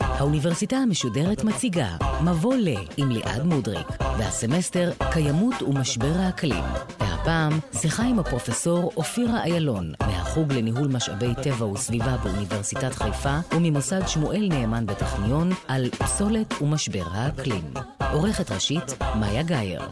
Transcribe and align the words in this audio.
האוניברסיטה 0.00 0.76
המשודרת 0.76 1.44
מציגה 1.44 1.96
מבוא 2.24 2.54
ל 2.54 2.68
עם 2.96 3.10
ליעד 3.10 3.42
מודריק, 3.42 3.86
והסמסטר 4.18 4.92
קיימות 5.12 5.62
ומשבר 5.62 6.12
האקלים. 6.16 6.64
והפעם 7.00 7.52
שיחה 7.72 8.02
עם 8.02 8.18
הפרופסור 8.18 8.92
אופירה 8.96 9.44
איילון 9.44 9.92
מהחוג 10.00 10.52
לניהול 10.52 10.88
משאבי 10.88 11.34
טבע 11.42 11.66
וסביבה 11.66 12.16
באוניברסיטת 12.16 12.94
חיפה 12.94 13.38
וממוסד 13.52 14.08
שמואל 14.08 14.48
נאמן 14.48 14.86
בטכניון 14.86 15.50
על 15.68 15.88
פסולת 15.90 16.62
ומשבר 16.62 17.04
האקלים. 17.12 17.72
עורכת 18.12 18.52
ראשית 18.52 18.98
מאיה 19.20 19.42
גאייר. 19.42 19.82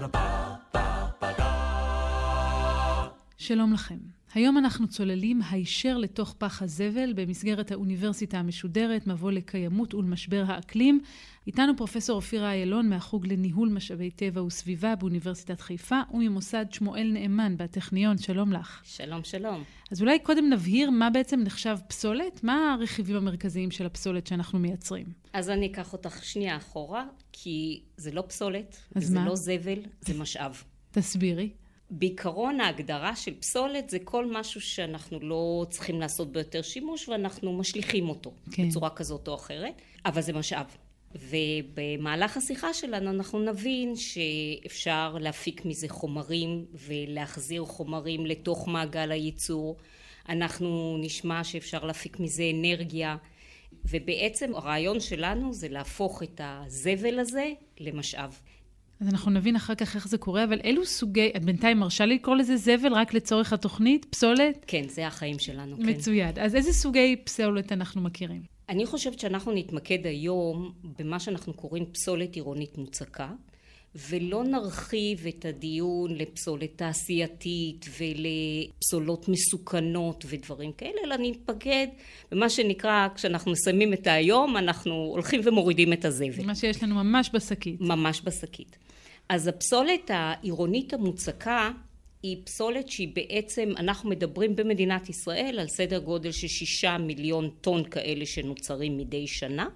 שלום 3.47 3.73
לכם. 3.73 3.99
היום 4.35 4.59
אנחנו 4.59 4.89
צוללים 4.89 5.41
הישר 5.51 5.97
לתוך 5.97 6.35
פח 6.39 6.63
הזבל 6.63 7.13
במסגרת 7.13 7.73
האוניברסיטה 7.73 8.39
המשודרת, 8.39 9.07
מבוא 9.07 9.33
לקיימות 9.33 9.95
ולמשבר 9.95 10.45
האקלים. 10.47 11.01
איתנו 11.47 11.77
פרופסור 11.77 12.17
אופירה 12.17 12.53
איילון 12.53 12.89
מהחוג 12.89 13.27
לניהול 13.27 13.69
משאבי 13.69 14.11
טבע 14.11 14.43
וסביבה 14.43 14.97
באוניברסיטת 14.97 15.61
חיפה 15.61 16.01
וממוסד 16.15 16.67
שמואל 16.73 17.11
נאמן 17.13 17.57
בטכניון. 17.57 18.19
שלום 18.19 18.53
לך. 18.53 18.81
שלום, 18.85 19.25
שלום. 19.25 19.63
אז 19.91 20.01
אולי 20.01 20.19
קודם 20.19 20.51
נבהיר 20.51 20.91
מה 20.91 21.11
בעצם 21.11 21.41
נחשב 21.41 21.77
פסולת? 21.89 22.45
מה 22.45 22.73
הרכיבים 22.73 23.17
המרכזיים 23.17 23.71
של 23.71 23.87
הפסולת 23.87 24.27
שאנחנו 24.27 24.59
מייצרים? 24.59 25.07
אז 25.33 25.51
אני 25.51 25.67
אקח 25.67 25.93
אותך 25.93 26.25
שנייה 26.25 26.57
אחורה, 26.57 27.05
כי 27.33 27.83
זה 27.97 28.13
לא 28.13 28.25
פסולת, 28.29 28.77
זה 28.95 29.15
מה? 29.15 29.27
לא 29.27 29.37
זבל, 29.37 29.79
זה 30.01 30.19
משאב. 30.19 30.63
תסבירי. 30.91 31.51
בעיקרון 31.91 32.61
ההגדרה 32.61 33.17
של 33.17 33.35
פסולת 33.41 33.91
זה 33.91 33.99
כל 34.05 34.27
משהו 34.33 34.61
שאנחנו 34.61 35.21
לא 35.21 35.67
צריכים 35.71 36.01
לעשות 36.01 36.33
בו 36.33 36.39
יותר 36.39 36.63
שימוש 36.63 37.09
ואנחנו 37.09 37.53
משליכים 37.53 38.09
אותו 38.09 38.33
כן. 38.53 38.69
בצורה 38.69 38.91
כזאת 38.91 39.29
או 39.29 39.35
אחרת, 39.35 39.83
אבל 40.07 40.21
זה 40.21 40.33
משאב. 40.33 40.77
ובמהלך 41.15 42.37
השיחה 42.37 42.75
שלנו 42.75 43.11
אנחנו 43.11 43.39
נבין 43.39 43.95
שאפשר 43.97 45.17
להפיק 45.21 45.65
מזה 45.65 45.89
חומרים 45.89 46.65
ולהחזיר 46.75 47.65
חומרים 47.65 48.27
לתוך 48.27 48.69
מעגל 48.69 49.11
הייצור. 49.13 49.77
אנחנו 50.29 50.97
נשמע 51.01 51.45
שאפשר 51.45 51.85
להפיק 51.85 52.21
מזה 52.21 52.43
אנרגיה 52.55 53.17
ובעצם 53.85 54.55
הרעיון 54.55 55.01
שלנו 55.01 55.53
זה 55.53 55.69
להפוך 55.69 56.23
את 56.23 56.41
הזבל 56.45 57.19
הזה 57.19 57.51
למשאב. 57.81 58.41
אז 59.01 59.09
אנחנו 59.09 59.31
נבין 59.31 59.57
אחר 59.57 59.75
כך 59.75 59.97
איך 59.97 60.09
זה 60.09 60.19
קורה, 60.19 60.45
אבל 60.45 60.61
אילו 60.61 60.87
סוגי, 60.87 61.33
את 61.37 61.45
בינתיים 61.45 61.79
מרשה 61.79 62.07
לי 62.07 62.15
לקרוא 62.15 62.37
לזה 62.37 62.57
זבל 62.57 62.93
רק 62.93 63.15
לצורך 63.15 63.53
התוכנית? 63.53 64.05
פסולת? 64.05 64.65
כן, 64.67 64.89
זה 64.89 65.07
החיים 65.07 65.39
שלנו, 65.39 65.77
כן. 65.77 65.89
מצוין. 65.89 66.33
אז 66.41 66.55
איזה 66.55 66.73
סוגי 66.73 67.17
פסולת 67.25 67.73
אנחנו 67.73 68.01
מכירים? 68.01 68.43
אני 68.69 68.87
חושבת 68.87 69.19
שאנחנו 69.19 69.53
נתמקד 69.53 70.07
היום 70.07 70.73
במה 70.99 71.21
שאנחנו 71.21 71.53
קוראים 71.55 71.87
פסולת 71.93 72.35
עירונית 72.35 72.79
מוצקה, 72.79 73.29
ולא 74.09 74.45
נרחיב 74.45 75.27
את 75.27 75.45
הדיון 75.45 76.15
לפסולת 76.15 76.71
תעשייתית 76.77 77.87
ולפסולות 77.99 79.29
מסוכנות 79.29 80.25
ודברים 80.29 80.73
כאלה, 80.73 81.01
אלא 81.05 81.17
נתמקד 81.19 81.87
במה 82.33 82.51
שנקרא, 82.51 83.09
כשאנחנו 83.15 83.53
מסיימים 83.53 83.93
את 83.93 84.07
היום, 84.07 84.57
אנחנו 84.57 84.95
הולכים 84.95 85.41
ומורידים 85.45 85.93
את 85.93 86.05
הזבל. 86.05 86.45
מה 86.45 86.55
שיש 86.55 86.83
לנו 86.83 86.95
ממש 86.95 87.31
בשקית. 87.35 87.81
ממש 87.81 88.23
בשקית. 88.25 88.77
אז 89.29 89.47
הפסולת 89.47 90.11
העירונית 90.15 90.95
המוצקה 90.95 91.71
היא 92.23 92.37
פסולת 92.45 92.89
שהיא 92.89 93.09
בעצם, 93.15 93.73
אנחנו 93.77 94.11
מדברים 94.11 94.57
במדינת 94.57 95.09
ישראל 95.09 95.59
על 95.61 95.69
סדר 95.69 95.99
גודל 95.99 96.33
של 96.33 96.49
שישה 96.49 96.99
מיליון 96.99 97.51
טון 97.61 97.85
כאלה 97.85 98.27
שנוצרים 98.27 98.97
מדי 98.97 99.27
שנה, 99.27 99.69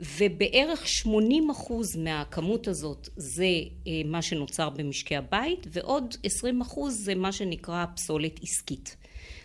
ובערך 0.00 0.88
80 0.88 1.50
אחוז 1.50 1.96
מהכמות 1.96 2.68
הזאת 2.68 3.08
זה 3.16 3.44
אה, 3.86 3.92
מה 4.04 4.22
שנוצר 4.22 4.70
במשקי 4.70 5.16
הבית, 5.16 5.66
ועוד 5.70 6.14
20 6.22 6.60
אחוז 6.60 7.04
זה 7.04 7.14
מה 7.14 7.32
שנקרא 7.32 7.84
פסולת 7.96 8.40
עסקית. 8.42 8.96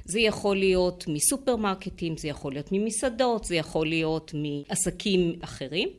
זה 0.05 0.19
יכול 0.19 0.57
להיות 0.57 1.05
מסופרמרקטים, 1.07 2.17
זה 2.17 2.27
יכול 2.27 2.53
להיות 2.53 2.69
ממסעדות, 2.71 3.43
זה 3.43 3.55
יכול 3.55 3.87
להיות 3.87 4.33
מעסקים 4.33 5.35
אחרים. 5.41 5.89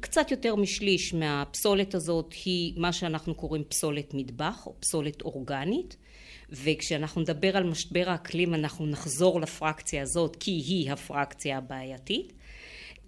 קצת 0.00 0.30
יותר 0.30 0.56
משליש 0.56 1.14
מהפסולת 1.14 1.94
הזאת 1.94 2.34
היא 2.44 2.72
מה 2.76 2.92
שאנחנו 2.92 3.34
קוראים 3.34 3.64
פסולת 3.64 4.14
מטבח 4.14 4.66
או 4.66 4.74
פסולת 4.80 5.22
אורגנית 5.22 5.96
וכשאנחנו 6.50 7.20
נדבר 7.20 7.56
על 7.56 7.64
משבר 7.64 8.04
האקלים 8.06 8.54
אנחנו 8.54 8.86
נחזור 8.86 9.40
לפרקציה 9.40 10.02
הזאת 10.02 10.36
כי 10.40 10.50
היא 10.50 10.92
הפרקציה 10.92 11.58
הבעייתית 11.58 12.32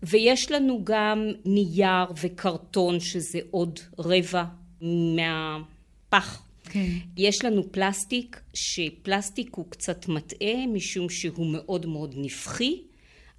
ויש 0.02 0.50
לנו 0.50 0.80
גם 0.84 1.26
נייר 1.44 2.06
וקרטון 2.22 3.00
שזה 3.00 3.38
עוד 3.50 3.80
רבע 3.98 4.44
מהפח 4.80 6.42
כן. 6.70 6.90
יש 7.16 7.44
לנו 7.44 7.72
פלסטיק 7.72 8.40
שפלסטיק 8.54 9.54
הוא 9.54 9.64
קצת 9.68 10.08
מטעה 10.08 10.66
משום 10.66 11.08
שהוא 11.08 11.46
מאוד 11.52 11.86
מאוד 11.86 12.14
נפחי 12.16 12.82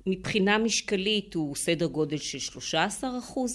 מבחינה 0.07 0.57
משקלית 0.57 1.33
הוא 1.33 1.55
סדר 1.55 1.85
גודל 1.85 2.17
של 2.17 2.59
13% 3.01 3.03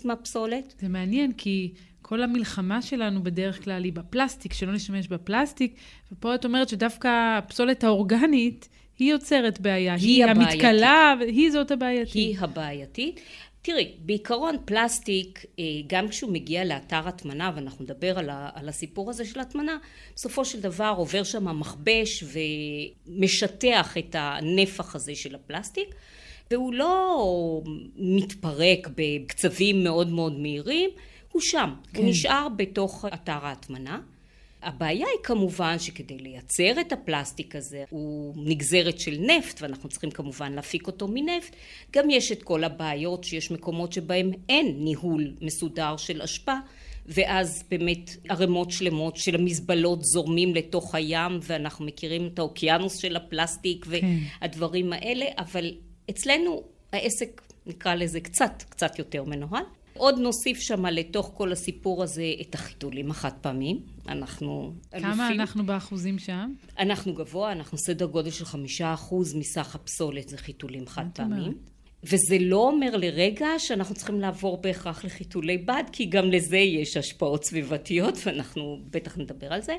מהפסולת. 0.04 0.74
זה 0.80 0.88
מעניין, 0.88 1.32
כי 1.32 1.72
כל 2.02 2.22
המלחמה 2.22 2.82
שלנו 2.82 3.22
בדרך 3.22 3.64
כלל 3.64 3.84
היא 3.84 3.92
בפלסטיק, 3.92 4.52
שלא 4.52 4.72
נשתמש 4.72 5.08
בפלסטיק, 5.08 5.74
ופה 6.12 6.34
את 6.34 6.44
אומרת 6.44 6.68
שדווקא 6.68 7.38
הפסולת 7.38 7.84
האורגנית, 7.84 8.68
היא 8.98 9.10
יוצרת 9.10 9.60
בעיה. 9.60 9.94
היא 9.94 10.00
היא 10.00 10.24
הבעייתית. 10.24 10.64
המתכלה, 10.64 11.14
היא 11.20 11.50
זאת 11.50 11.70
הבעייתית. 11.70 12.14
היא 12.14 12.36
הבעייתית. 12.40 13.20
תראי, 13.62 13.92
בעיקרון 13.98 14.56
פלסטיק, 14.64 15.44
אה, 15.58 15.64
גם 15.86 16.08
כשהוא 16.08 16.32
מגיע 16.32 16.64
לאתר 16.64 17.08
הטמנה, 17.08 17.52
ואנחנו 17.54 17.84
נדבר 17.84 18.18
על, 18.18 18.30
ה, 18.30 18.50
על 18.54 18.68
הסיפור 18.68 19.10
הזה 19.10 19.24
של 19.24 19.40
הטמנה, 19.40 19.76
בסופו 20.14 20.44
של 20.44 20.60
דבר 20.60 20.94
עובר 20.96 21.22
שם 21.22 21.60
מכבש 21.60 22.24
ומשטח 23.06 23.98
את 23.98 24.16
הנפח 24.18 24.94
הזה 24.94 25.14
של 25.14 25.34
הפלסטיק, 25.34 25.94
והוא 26.50 26.74
לא 26.74 27.62
מתפרק 27.96 28.88
בקצבים 28.96 29.84
מאוד 29.84 30.08
מאוד 30.08 30.38
מהירים, 30.38 30.90
הוא 31.32 31.42
שם, 31.42 31.74
כן. 31.92 32.00
הוא 32.02 32.10
נשאר 32.10 32.48
בתוך 32.56 33.04
אתר 33.14 33.46
ההטמנה. 33.46 34.00
הבעיה 34.62 35.06
היא 35.06 35.22
כמובן 35.22 35.78
שכדי 35.78 36.18
לייצר 36.18 36.80
את 36.80 36.92
הפלסטיק 36.92 37.56
הזה 37.56 37.84
הוא 37.90 38.34
נגזרת 38.36 39.00
של 39.00 39.16
נפט 39.20 39.62
ואנחנו 39.62 39.88
צריכים 39.88 40.10
כמובן 40.10 40.52
להפיק 40.52 40.86
אותו 40.86 41.08
מנפט. 41.08 41.56
גם 41.92 42.10
יש 42.10 42.32
את 42.32 42.42
כל 42.42 42.64
הבעיות 42.64 43.24
שיש 43.24 43.50
מקומות 43.50 43.92
שבהם 43.92 44.30
אין 44.48 44.76
ניהול 44.78 45.34
מסודר 45.40 45.96
של 45.96 46.22
אשפה 46.22 46.54
ואז 47.06 47.64
באמת 47.70 48.10
ערימות 48.28 48.70
שלמות 48.70 49.16
של 49.16 49.34
המזבלות 49.34 50.04
זורמים 50.04 50.54
לתוך 50.54 50.94
הים 50.94 51.38
ואנחנו 51.42 51.84
מכירים 51.84 52.30
את 52.34 52.38
האוקיינוס 52.38 52.96
של 52.96 53.16
הפלסטיק 53.16 53.86
והדברים 53.88 54.92
האלה 54.92 55.26
אבל 55.38 55.74
אצלנו 56.10 56.62
העסק 56.92 57.42
נקרא 57.66 57.94
לזה 57.94 58.20
קצת 58.20 58.62
קצת 58.68 58.98
יותר 58.98 59.24
מנוהל 59.24 59.64
עוד 60.02 60.18
נוסיף 60.18 60.60
שמה 60.60 60.90
לתוך 60.90 61.30
כל 61.34 61.52
הסיפור 61.52 62.02
הזה 62.02 62.32
את 62.40 62.54
החיתולים 62.54 63.10
החד 63.10 63.32
פעמיים. 63.40 63.80
אנחנו 64.08 64.72
אלופים. 64.94 65.12
כמה 65.12 65.28
אנחנו 65.28 65.66
באחוזים 65.66 66.18
שם? 66.18 66.52
אנחנו 66.78 67.14
גבוה, 67.14 67.52
אנחנו 67.52 67.78
סדר 67.78 68.06
גודל 68.06 68.30
של 68.30 68.44
חמישה 68.44 68.94
אחוז 68.94 69.34
מסך 69.34 69.74
הפסולת 69.74 70.28
זה 70.28 70.36
חיתולים 70.36 70.86
חד 70.86 71.04
פעמיים. 71.14 71.54
וזה 72.04 72.36
לא 72.40 72.68
אומר 72.68 72.96
לרגע 72.96 73.48
שאנחנו 73.58 73.94
צריכים 73.94 74.20
לעבור 74.20 74.60
בהכרח 74.62 75.04
לחיתולי 75.04 75.58
בד, 75.58 75.84
כי 75.92 76.06
גם 76.06 76.30
לזה 76.30 76.56
יש 76.56 76.96
השפעות 76.96 77.44
סביבתיות, 77.44 78.14
ואנחנו 78.26 78.80
בטח 78.90 79.18
נדבר 79.18 79.52
על 79.52 79.62
זה. 79.62 79.76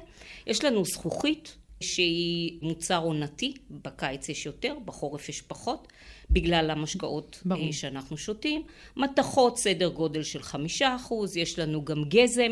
יש 0.47 0.63
לנו 0.63 0.85
זכוכית 0.85 1.57
שהיא 1.83 2.59
מוצר 2.61 2.97
עונתי, 2.97 3.53
בקיץ 3.69 4.29
יש 4.29 4.45
יותר, 4.45 4.75
בחורף 4.85 5.29
יש 5.29 5.41
פחות, 5.41 5.87
בגלל 6.29 6.71
המשקאות 6.71 7.41
ברור. 7.45 7.71
שאנחנו 7.71 8.17
שותים. 8.17 8.61
מתכות 8.97 9.57
סדר 9.57 9.89
גודל 9.89 10.23
של 10.23 10.41
חמישה 10.41 10.95
אחוז, 10.95 11.37
יש 11.37 11.59
לנו 11.59 11.85
גם 11.85 12.03
גזם, 12.03 12.51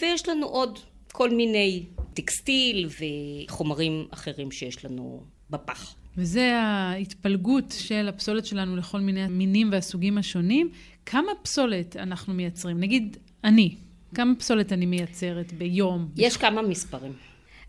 ויש 0.00 0.28
לנו 0.28 0.46
עוד 0.46 0.78
כל 1.12 1.30
מיני 1.30 1.84
טקסטיל 2.14 2.88
וחומרים 3.48 4.06
אחרים 4.10 4.50
שיש 4.50 4.84
לנו 4.84 5.22
בפח. 5.50 5.94
וזה 6.16 6.56
ההתפלגות 6.56 7.74
של 7.78 8.08
הפסולת 8.08 8.46
שלנו 8.46 8.76
לכל 8.76 9.00
מיני 9.00 9.26
מינים 9.26 9.68
והסוגים 9.72 10.18
השונים. 10.18 10.70
כמה 11.06 11.32
פסולת 11.42 11.96
אנחנו 11.96 12.34
מייצרים? 12.34 12.80
נגיד, 12.80 13.16
אני, 13.44 13.74
כמה 14.14 14.34
פסולת 14.34 14.72
אני 14.72 14.86
מייצרת 14.86 15.52
ביום? 15.52 16.08
יש 16.16 16.36
כמה 16.36 16.62
מספרים. 16.62 17.12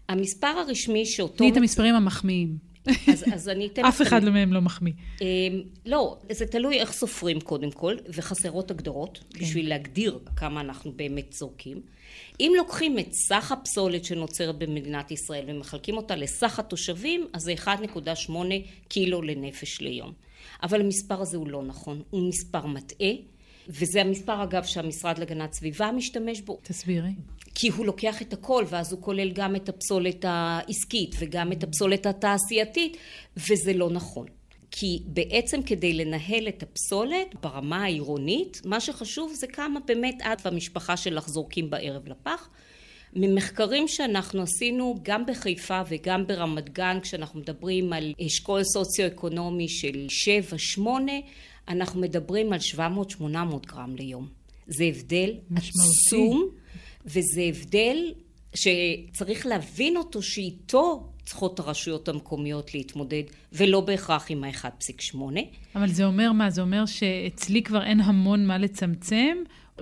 המספר 0.10 0.48
הרשמי 0.48 1.06
שאותו... 1.06 1.38
תני 1.38 1.52
את 1.52 1.58
המספרים 1.58 1.96
המחמיאים. 1.96 2.72
אז, 2.86 3.26
אז 3.34 3.50
אני 3.50 3.68
אתן... 3.68 3.86
אף 3.90 4.02
אחד 4.02 4.24
מהם 4.24 4.54
לא 4.54 4.62
מחמיא. 4.62 4.94
אמ, 5.22 5.26
לא, 5.86 6.18
זה 6.32 6.46
תלוי 6.46 6.80
איך 6.80 6.92
סופרים 6.92 7.42
קודם 7.42 7.72
כל, 7.72 7.96
וחסרות 8.14 8.72
הגדרות, 8.72 9.24
כן. 9.30 9.40
בשביל 9.40 9.70
להגדיר 9.70 10.20
כמה 10.36 10.62
אנחנו 10.62 10.92
באמת 10.96 11.34
זורקים. 11.34 11.82
אם 12.40 12.54
לוקחים 12.58 13.00
את 13.00 13.14
סך 13.14 13.52
הפסולת 13.52 14.06
שנוצרת 14.06 14.58
במדינת 14.58 15.12
ישראל 15.12 15.46
ומחלקים 15.48 15.98
אותה 15.98 16.16
לסך 16.16 16.60
התושבים, 16.60 17.28
אז 17.34 17.42
זה 17.42 17.54
1.8 17.54 18.32
קילו 18.88 19.22
לנפש 19.22 19.82
ליום. 19.82 20.14
אבל 20.64 20.82
המספר 20.82 21.22
הזה 21.22 21.38
הוא 21.38 21.48
לא 21.48 21.64
נכון, 21.64 22.02
הוא 22.10 22.30
מספר 22.30 22.66
מטעה. 22.66 23.12
וזה 23.72 24.02
המספר 24.02 24.44
אגב 24.44 24.64
שהמשרד 24.64 25.18
להגנת 25.18 25.54
סביבה 25.54 25.92
משתמש 25.92 26.42
בו. 26.42 26.60
תסבירי. 26.64 27.12
כי 27.56 27.70
הוא 27.70 27.86
לוקח 27.86 28.22
את 28.22 28.34
הכל 28.34 28.66
ואז 28.70 28.92
הוא 28.92 29.02
כולל 29.02 29.32
גם 29.32 29.56
את 29.56 29.70
הפסולת 29.70 30.26
העסקית 30.28 31.16
וגם 31.20 31.52
את 31.52 31.64
הפסולת 31.64 32.06
התעשייתית 32.06 32.98
וזה 33.38 33.74
לא 33.74 33.90
נכון. 33.90 34.28
כי 34.72 35.04
בעצם 35.06 35.62
כדי 35.64 35.94
לנהל 35.94 36.48
את 36.48 36.64
הפסולת 36.64 37.36
ברמה 37.42 37.84
העירונית, 37.84 38.62
מה 38.66 38.80
שחשוב 38.80 39.34
זה 39.34 39.48
כמה 39.48 39.80
באמת 39.80 40.22
את 40.22 40.46
והמשפחה 40.46 40.98
שלך 40.98 41.30
זורקים 41.30 41.70
בערב 41.70 42.08
לפח. 42.08 42.50
ממחקרים 43.14 43.88
שאנחנו 43.88 44.42
עשינו 44.42 45.00
גם 45.04 45.26
בחיפה 45.26 45.82
וגם 45.90 46.28
ברמת 46.28 46.74
גן, 46.74 46.98
כשאנחנו 47.02 47.40
מדברים 47.40 47.94
על 47.94 48.14
אשכול 48.26 48.64
סוציו-אקונומי 48.64 49.68
של 49.70 50.08
7-8, 50.78 50.82
אנחנו 51.68 52.02
מדברים 52.02 52.54
על 52.54 52.60
700-800 52.76 53.24
גרם 53.68 53.96
ליום. 53.96 54.28
זה 54.68 54.84
הבדל 54.84 55.34
משמעותי. 55.50 55.90
עצום, 56.08 56.50
וזה 57.06 57.42
הבדל 57.50 58.14
שצריך 58.54 59.46
להבין 59.46 59.98
אותו 59.98 60.22
שאיתו 60.22 61.12
צריכות 61.26 61.60
הרשויות 61.60 62.08
המקומיות 62.08 62.74
להתמודד, 62.74 63.24
ולא 63.54 63.82
בהכרח 63.82 64.26
עם 64.30 64.44
ה-1.8. 64.44 65.18
אבל 65.76 65.90
זה 65.90 66.06
אומר 66.06 66.32
מה? 66.32 66.50
זה 66.50 66.62
אומר 66.62 66.86
שאצלי 66.86 67.64
כבר 67.64 67.84
אין 67.84 68.00
המון 68.00 68.46
מה 68.46 68.58
לצמצם, 68.58 69.38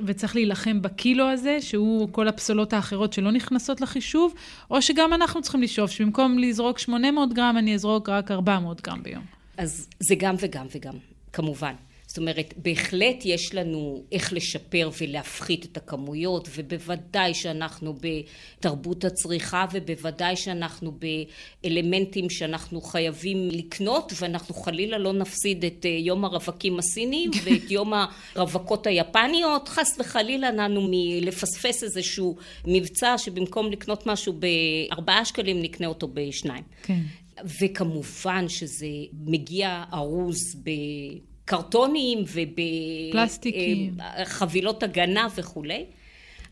וצריך 0.05 0.35
להילחם 0.35 0.81
בקילו 0.81 1.29
הזה, 1.29 1.61
שהוא 1.61 2.09
כל 2.11 2.27
הפסולות 2.27 2.73
האחרות 2.73 3.13
שלא 3.13 3.31
נכנסות 3.31 3.81
לחישוב, 3.81 4.33
או 4.71 4.81
שגם 4.81 5.13
אנחנו 5.13 5.41
צריכים 5.41 5.61
לשאוף, 5.61 5.91
שבמקום 5.91 6.39
לזרוק 6.39 6.79
800 6.79 7.33
גרם, 7.33 7.55
אני 7.57 7.75
אזרוק 7.75 8.09
רק 8.09 8.31
400 8.31 8.81
גרם 8.81 9.03
ביום. 9.03 9.23
אז 9.57 9.87
זה 9.99 10.15
גם 10.15 10.35
וגם 10.39 10.65
וגם, 10.75 10.93
כמובן. 11.33 11.73
זאת 12.09 12.17
אומרת, 12.17 12.53
בהחלט 12.57 13.25
יש 13.25 13.55
לנו 13.55 14.03
איך 14.11 14.33
לשפר 14.33 14.89
ולהפחית 15.01 15.65
את 15.65 15.77
הכמויות, 15.77 16.49
ובוודאי 16.55 17.33
שאנחנו 17.33 17.95
בתרבות 18.01 19.05
הצריכה, 19.05 19.65
ובוודאי 19.71 20.35
שאנחנו 20.35 20.93
באלמנטים 21.63 22.29
שאנחנו 22.29 22.81
חייבים 22.81 23.49
לקנות, 23.51 24.13
ואנחנו 24.19 24.55
חלילה 24.55 24.97
לא 24.97 25.13
נפסיד 25.13 25.65
את 25.65 25.85
אה, 25.85 25.89
יום 25.89 26.25
הרווקים 26.25 26.79
הסינים 26.79 27.31
ואת 27.43 27.71
יום 27.71 27.93
הרווקות 28.35 28.87
היפניות, 28.87 29.67
חס 29.69 29.99
וחלילה 29.99 30.51
לנו 30.51 30.87
מלפספס 30.89 31.83
איזשהו 31.83 32.37
מבצע 32.65 33.17
שבמקום 33.17 33.71
לקנות 33.71 34.07
משהו 34.07 34.33
בארבעה 34.33 35.25
שקלים 35.25 35.61
נקנה 35.61 35.87
אותו 35.87 36.07
בשניים. 36.13 36.63
כן. 36.83 37.01
וכמובן 37.59 38.47
שזה 38.47 38.87
מגיע 39.25 39.83
ארוז 39.93 40.37
ב... 40.63 40.69
קרטונים 41.49 42.23
ובפלסטיקים, 42.33 43.97
חבילות 44.25 44.83
הגנה 44.83 45.27
וכולי. 45.35 45.85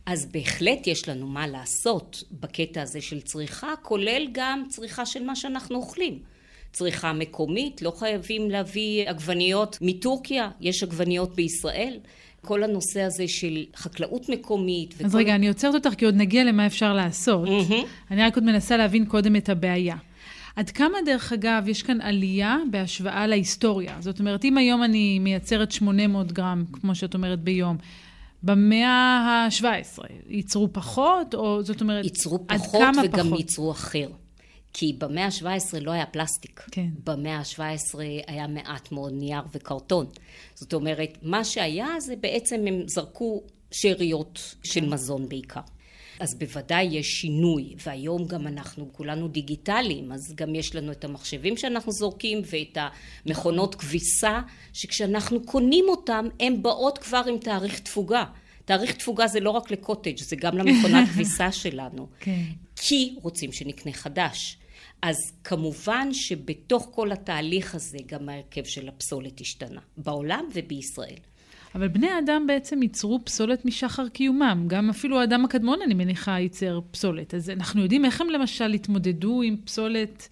אז 0.05 0.25
בהחלט 0.25 0.87
יש 0.87 1.09
לנו 1.09 1.27
מה 1.27 1.47
לעשות 1.47 2.23
בקטע 2.31 2.81
הזה 2.81 3.01
של 3.01 3.21
צריכה, 3.21 3.73
כולל 3.81 4.27
גם 4.31 4.63
צריכה 4.69 5.05
של 5.05 5.23
מה 5.23 5.35
שאנחנו 5.35 5.75
אוכלים. 5.75 6.19
צריכה 6.71 7.13
מקומית, 7.13 7.81
לא 7.81 7.91
חייבים 7.91 8.49
להביא 8.49 9.09
עגבניות 9.09 9.77
מטורקיה, 9.81 10.49
יש 10.61 10.83
עגבניות 10.83 11.35
בישראל. 11.35 11.99
כל 12.41 12.63
הנושא 12.63 13.01
הזה 13.01 13.27
של 13.27 13.65
חקלאות 13.75 14.29
מקומית. 14.29 14.93
אז 15.01 15.09
וכל... 15.09 15.17
רגע, 15.17 15.35
אני 15.35 15.47
עוצרת 15.47 15.75
אותך 15.75 15.95
כי 15.97 16.05
עוד 16.05 16.15
נגיע 16.15 16.43
למה 16.43 16.65
אפשר 16.65 16.93
לעשות. 16.93 17.47
Mm-hmm. 17.47 18.11
אני 18.11 18.23
רק 18.23 18.35
עוד 18.35 18.43
מנסה 18.43 18.77
להבין 18.77 19.05
קודם 19.05 19.35
את 19.35 19.49
הבעיה. 19.49 19.95
עד 20.57 20.69
כמה, 20.69 20.97
דרך 21.05 21.33
אגב, 21.33 21.67
יש 21.67 21.83
כאן 21.83 22.01
עלייה 22.01 22.57
בהשוואה 22.71 23.27
להיסטוריה? 23.27 23.95
זאת 23.99 24.19
אומרת, 24.19 24.45
אם 24.45 24.57
היום 24.57 24.83
אני 24.83 25.19
מייצרת 25.19 25.71
800 25.71 26.31
גרם, 26.31 26.65
כמו 26.73 26.95
שאת 26.95 27.13
אומרת, 27.13 27.39
ביום, 27.39 27.77
במאה 28.43 29.47
ה-17 29.49 30.03
ייצרו 30.29 30.73
פחות, 30.73 31.35
או 31.35 31.63
זאת 31.63 31.81
אומרת, 31.81 32.05
ייצרו 32.05 32.47
פחות 32.47 32.81
וגם 33.03 33.25
פחות? 33.25 33.39
ייצרו 33.39 33.71
אחר. 33.71 34.07
כי 34.73 34.95
במאה 34.97 35.25
ה-17 35.25 35.79
לא 35.81 35.91
היה 35.91 36.05
פלסטיק. 36.05 36.63
כן. 36.71 36.87
במאה 37.03 37.37
ה-17 37.37 37.99
היה 38.27 38.47
מעט 38.47 38.91
מאוד 38.91 39.13
נייר 39.13 39.41
וקרטון. 39.53 40.05
זאת 40.55 40.73
אומרת, 40.73 41.17
מה 41.21 41.43
שהיה 41.43 41.87
זה 41.99 42.15
בעצם 42.15 42.59
הם 42.67 42.87
זרקו 42.87 43.43
שאריות 43.71 44.55
של 44.63 44.89
מזון 44.89 45.29
בעיקר. 45.29 45.61
אז 46.19 46.35
בוודאי 46.39 46.83
יש 46.83 47.07
שינוי, 47.07 47.75
והיום 47.85 48.27
גם 48.27 48.47
אנחנו 48.47 48.89
כולנו 48.93 49.27
דיגיטליים, 49.27 50.11
אז 50.11 50.33
גם 50.35 50.55
יש 50.55 50.75
לנו 50.75 50.91
את 50.91 51.03
המחשבים 51.03 51.57
שאנחנו 51.57 51.91
זורקים 51.91 52.41
ואת 52.51 52.77
המכונות 53.25 53.75
כביסה, 53.75 54.41
שכשאנחנו 54.73 55.45
קונים 55.45 55.85
אותם, 55.89 56.25
הן 56.39 56.61
באות 56.61 56.97
כבר 56.97 57.21
עם 57.27 57.37
תאריך 57.37 57.79
תפוגה. 57.79 58.25
תאריך 58.65 58.91
תפוגה 58.91 59.27
זה 59.27 59.39
לא 59.39 59.49
רק 59.49 59.71
לקוטג', 59.71 60.17
זה 60.17 60.35
גם 60.35 60.57
למכונת 60.57 61.07
כביסה 61.13 61.51
שלנו. 61.51 62.07
כן. 62.19 62.43
כי 62.75 63.15
רוצים 63.21 63.51
שנקנה 63.51 63.93
חדש. 63.93 64.57
אז 65.01 65.15
כמובן 65.43 66.13
שבתוך 66.13 66.89
כל 66.91 67.11
התהליך 67.11 67.75
הזה 67.75 67.97
גם 68.05 68.29
ההרכב 68.29 68.63
של 68.63 68.87
הפסולת 68.87 69.41
השתנה, 69.41 69.81
בעולם 69.97 70.45
ובישראל. 70.53 71.19
אבל 71.75 71.87
בני 71.87 72.07
אדם 72.19 72.47
בעצם 72.47 72.83
ייצרו 72.83 73.19
פסולת 73.23 73.65
משחר 73.65 74.09
קיומם. 74.09 74.63
גם 74.67 74.89
אפילו 74.89 75.19
האדם 75.19 75.45
הקדמון, 75.45 75.79
אני 75.85 75.93
מניחה, 75.93 76.39
ייצר 76.39 76.79
פסולת. 76.91 77.33
אז 77.33 77.49
אנחנו 77.49 77.81
יודעים 77.81 78.05
איך 78.05 78.21
הם 78.21 78.29
למשל 78.29 78.73
התמודדו 78.73 79.41
עם 79.41 79.57
פסולת 79.65 80.29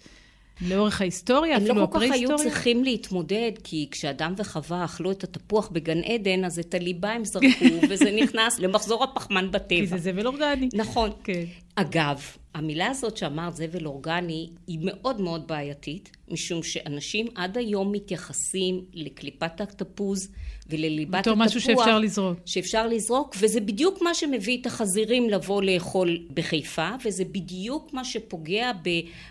לאורך 0.60 1.00
ההיסטוריה, 1.00 1.56
אפילו 1.56 1.82
הפרה-היסטוריה? 1.82 2.24
הם 2.24 2.30
לא 2.30 2.36
כל 2.36 2.36
כך 2.36 2.42
היו 2.42 2.50
צריכים 2.50 2.84
להתמודד, 2.84 3.52
כי 3.64 3.88
כשאדם 3.90 4.34
וחווה 4.36 4.84
אכלו 4.84 5.10
את 5.10 5.24
התפוח 5.24 5.68
בגן 5.68 5.98
עדן, 6.02 6.44
אז 6.44 6.58
את 6.58 6.74
הליבה 6.74 7.12
הם 7.12 7.24
זרקו, 7.24 7.46
וזה 7.90 8.12
נכנס 8.22 8.58
למחזור 8.58 9.04
הפחמן 9.04 9.50
בטבע. 9.50 9.80
כי 9.80 9.86
זה 9.86 9.98
זבל 9.98 10.26
אורגני. 10.26 10.68
נכון. 10.74 11.10
כן. 11.24 11.44
אגב, 11.74 12.20
המילה 12.54 12.86
הזאת 12.86 13.16
שאמרת 13.16 13.56
זבל 13.56 13.86
אורגני 13.86 14.50
היא 14.66 14.78
מאוד 14.82 15.20
מאוד 15.20 15.48
בעייתית, 15.48 16.16
משום 16.28 16.62
שאנשים 16.62 17.26
עד 17.34 17.58
היום 17.58 17.92
מתייחסים 17.92 18.84
לקליפת 18.94 19.60
התפוז 19.60 20.28
ולליבת 20.70 21.14
התפוח. 21.14 21.32
בתור 21.32 21.46
משהו 21.46 21.60
שאפשר 21.60 21.98
לזרוק. 21.98 22.38
שאפשר 22.46 22.86
לזרוק, 22.86 23.34
וזה 23.40 23.60
בדיוק 23.60 24.02
מה 24.02 24.14
שמביא 24.14 24.60
את 24.60 24.66
החזירים 24.66 25.30
לבוא 25.30 25.62
לאכול 25.62 26.18
בחיפה, 26.34 26.88
וזה 27.04 27.24
בדיוק 27.24 27.92
מה 27.92 28.04
שפוגע 28.04 28.72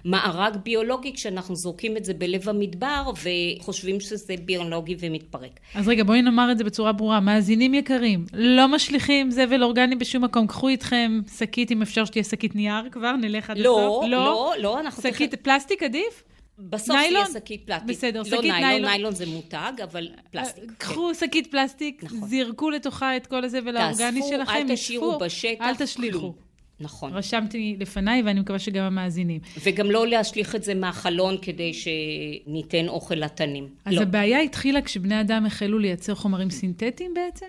במארג 0.06 0.58
ביולוגי 0.64 1.14
כשאנחנו 1.14 1.56
זורקים 1.56 1.98
את 1.98 2.06
זה 2.06 2.14
בלב 2.14 2.50
המדבר 2.50 3.12
וחושבים 3.60 4.00
שזה 4.00 4.36
ביולוגי 4.46 4.96
ומתפרק. 5.00 5.60
אז 5.76 5.88
רגע, 5.88 6.04
בואי 6.04 6.22
נאמר 6.22 6.52
את 6.52 6.58
זה 6.58 6.64
בצורה 6.64 6.92
ברורה. 6.92 7.20
מאזינים 7.20 7.74
יקרים, 7.74 8.26
לא 8.34 8.68
משליכים 8.68 9.32
זבל 9.32 9.64
אורגני 9.64 9.96
בשום 9.96 10.24
מקום. 10.24 10.48
קחו 10.48 10.68
איתכם 10.68 11.22
שקית, 11.38 11.72
אם 11.72 11.82
אפשר 11.82 12.06
שתהיה 12.06 12.24
שקית 12.24 12.56
נייר 12.56 12.90
כבר, 12.92 13.16
נלך 13.16 13.50
עד 13.50 13.58
לא, 13.58 13.80
הסוף. 13.80 14.06
לא, 14.10 14.10
לא, 14.10 14.54
לא, 14.60 14.80
אנחנו... 14.80 15.04
שקית 15.04 15.32
תכף... 15.36 15.42
פלסטיק 15.42 15.84
עדיף? 15.84 16.24
בסוף 16.60 16.98
זה 16.98 17.04
יהיה 17.04 17.26
שקית 17.34 17.66
פלסטיק. 17.66 17.90
בסדר, 17.90 18.20
לא 18.20 18.26
שקית 18.26 18.42
ניילון. 18.42 18.82
לא 18.82 18.90
ניילון 18.90 19.16
זה 19.16 19.26
מותג, 19.26 19.74
אבל 19.84 20.10
פלסטיק. 20.32 20.72
קחו 20.78 21.08
כן. 21.08 21.14
שקית 21.14 21.52
פלסטיק, 21.52 22.04
נכון. 22.04 22.28
זירקו 22.28 22.70
לתוכה 22.70 23.18
את 23.18 23.28
כל 23.28 23.44
הזבל 23.44 23.78
האורגני 23.78 24.22
שלכם, 24.30 24.52
אל 24.52 24.74
תשאירו 24.74 25.18
בשטח 25.20 25.62
אל 25.62 25.76
תשליכו. 25.76 26.34
נכון. 26.80 27.14
רשמתי 27.14 27.76
לפניי, 27.80 28.22
ואני 28.22 28.40
מקווה 28.40 28.60
שגם 28.60 28.84
המאזינים. 28.84 29.42
וגם 29.64 29.92
לא 29.92 30.08
להשליך 30.08 30.56
את 30.56 30.64
זה 30.64 30.76
מהחלון 30.76 31.38
כדי 31.42 31.72
שניתן 31.74 32.88
אוכל 32.88 33.16
לתנים. 33.16 33.70
אז 33.86 33.94
לא. 33.94 34.02
הבעיה 34.02 34.40
התחילה 34.40 34.82
כשבני 34.82 35.22
אדם 35.22 35.46
החלו 35.46 35.80
לייצר 35.80 36.16
חומרים 36.16 36.50
סינתטיים 36.50 37.14
בעצם? 37.14 37.46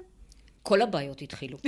כל 0.63 0.83
הבעיות 0.83 1.23
התחילו. 1.23 1.59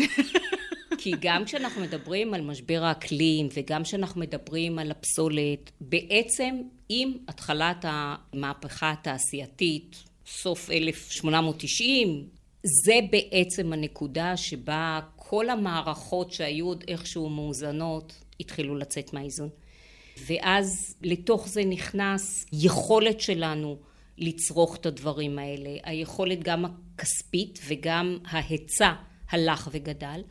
כי 0.98 1.12
גם 1.20 1.44
כשאנחנו 1.44 1.82
מדברים 1.82 2.34
על 2.34 2.40
משבר 2.40 2.84
האקלים 2.84 3.48
וגם 3.56 3.82
כשאנחנו 3.82 4.20
מדברים 4.20 4.78
על 4.78 4.90
הפסולת, 4.90 5.70
בעצם 5.80 6.54
עם 6.88 7.12
התחלת 7.28 7.84
המהפכה 7.88 8.90
התעשייתית, 8.90 9.96
סוף 10.26 10.70
1890, 10.70 12.28
זה 12.62 12.94
בעצם 13.10 13.72
הנקודה 13.72 14.36
שבה 14.36 15.00
כל 15.16 15.50
המערכות 15.50 16.32
שהיו 16.32 16.66
עוד 16.66 16.84
איכשהו 16.88 17.28
מאוזנות 17.28 18.12
התחילו 18.40 18.76
לצאת 18.76 19.12
מהאיזון. 19.12 19.48
ואז 20.26 20.94
לתוך 21.02 21.48
זה 21.48 21.64
נכנס 21.64 22.46
יכולת 22.52 23.20
שלנו 23.20 23.78
לצרוך 24.18 24.76
את 24.76 24.86
הדברים 24.86 25.38
האלה, 25.38 25.70
היכולת 25.84 26.42
גם 26.42 26.64
הכספית 26.64 27.58
וגם 27.66 28.18
ההיצע 28.24 28.92
הלך 29.30 29.68
וגדל. 29.72 30.22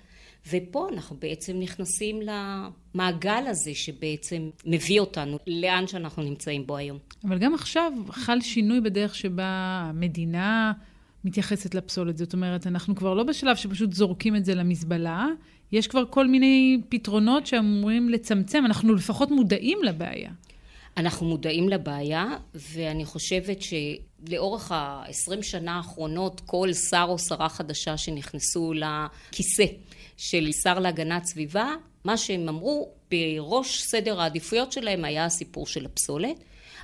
ופה 0.52 0.88
אנחנו 0.94 1.16
בעצם 1.20 1.60
נכנסים 1.60 2.20
למעגל 2.22 3.44
הזה 3.48 3.72
שבעצם 3.74 4.50
מביא 4.66 5.00
אותנו 5.00 5.38
לאן 5.48 5.88
שאנחנו 5.88 6.24
נמצאים 6.24 6.68
בו 6.68 6.78
היום. 6.78 6.98
אבל 7.24 7.38
גם 7.38 7.54
עכשיו 7.54 7.92
חל 8.10 8.42
שינוי 8.42 8.82
בדרך 8.82 9.16
שבה 9.16 9.46
המדינה 9.90 10.74
מתייחסת 11.24 11.76
לפסולת. 11.76 12.18
זאת 12.18 12.34
אומרת, 12.34 12.68
אנחנו 12.68 12.96
כבר 12.96 13.14
לא 13.14 13.24
בשלב 13.24 13.56
שפשוט 13.56 13.94
זורקים 13.94 14.36
את 14.36 14.46
זה 14.46 14.56
למזבלה, 14.56 15.28
יש 15.72 15.88
כבר 15.88 16.04
כל 16.10 16.28
מיני 16.28 16.82
פתרונות 16.90 17.48
שאמורים 17.48 18.10
לצמצם, 18.10 18.64
אנחנו 18.66 18.96
לפחות 18.96 19.32
מודעים 19.32 19.80
לבעיה. 19.84 20.32
אנחנו 20.98 21.28
מודעים 21.28 21.70
לבעיה, 21.70 22.26
ואני 22.56 23.06
חושבת 23.06 23.58
שלאורך 23.62 24.72
ה-20 24.72 25.42
שנה 25.42 25.76
האחרונות, 25.78 26.42
כל 26.46 26.74
שר 26.74 27.06
או 27.10 27.20
שרה 27.20 27.50
חדשה 27.50 27.98
שנכנסו 27.98 28.74
לכיסא 28.74 29.66
של 30.18 30.50
שר 30.64 30.80
להגנת 30.80 31.26
סביבה, 31.26 31.74
מה 32.04 32.18
שהם 32.18 32.50
אמרו, 32.50 32.90
בראש 33.12 33.82
סדר 33.82 34.22
העדיפויות 34.22 34.72
שלהם 34.72 35.06
היה 35.06 35.26
הסיפור 35.26 35.68
של 35.68 35.86
הפסולת. 35.86 36.36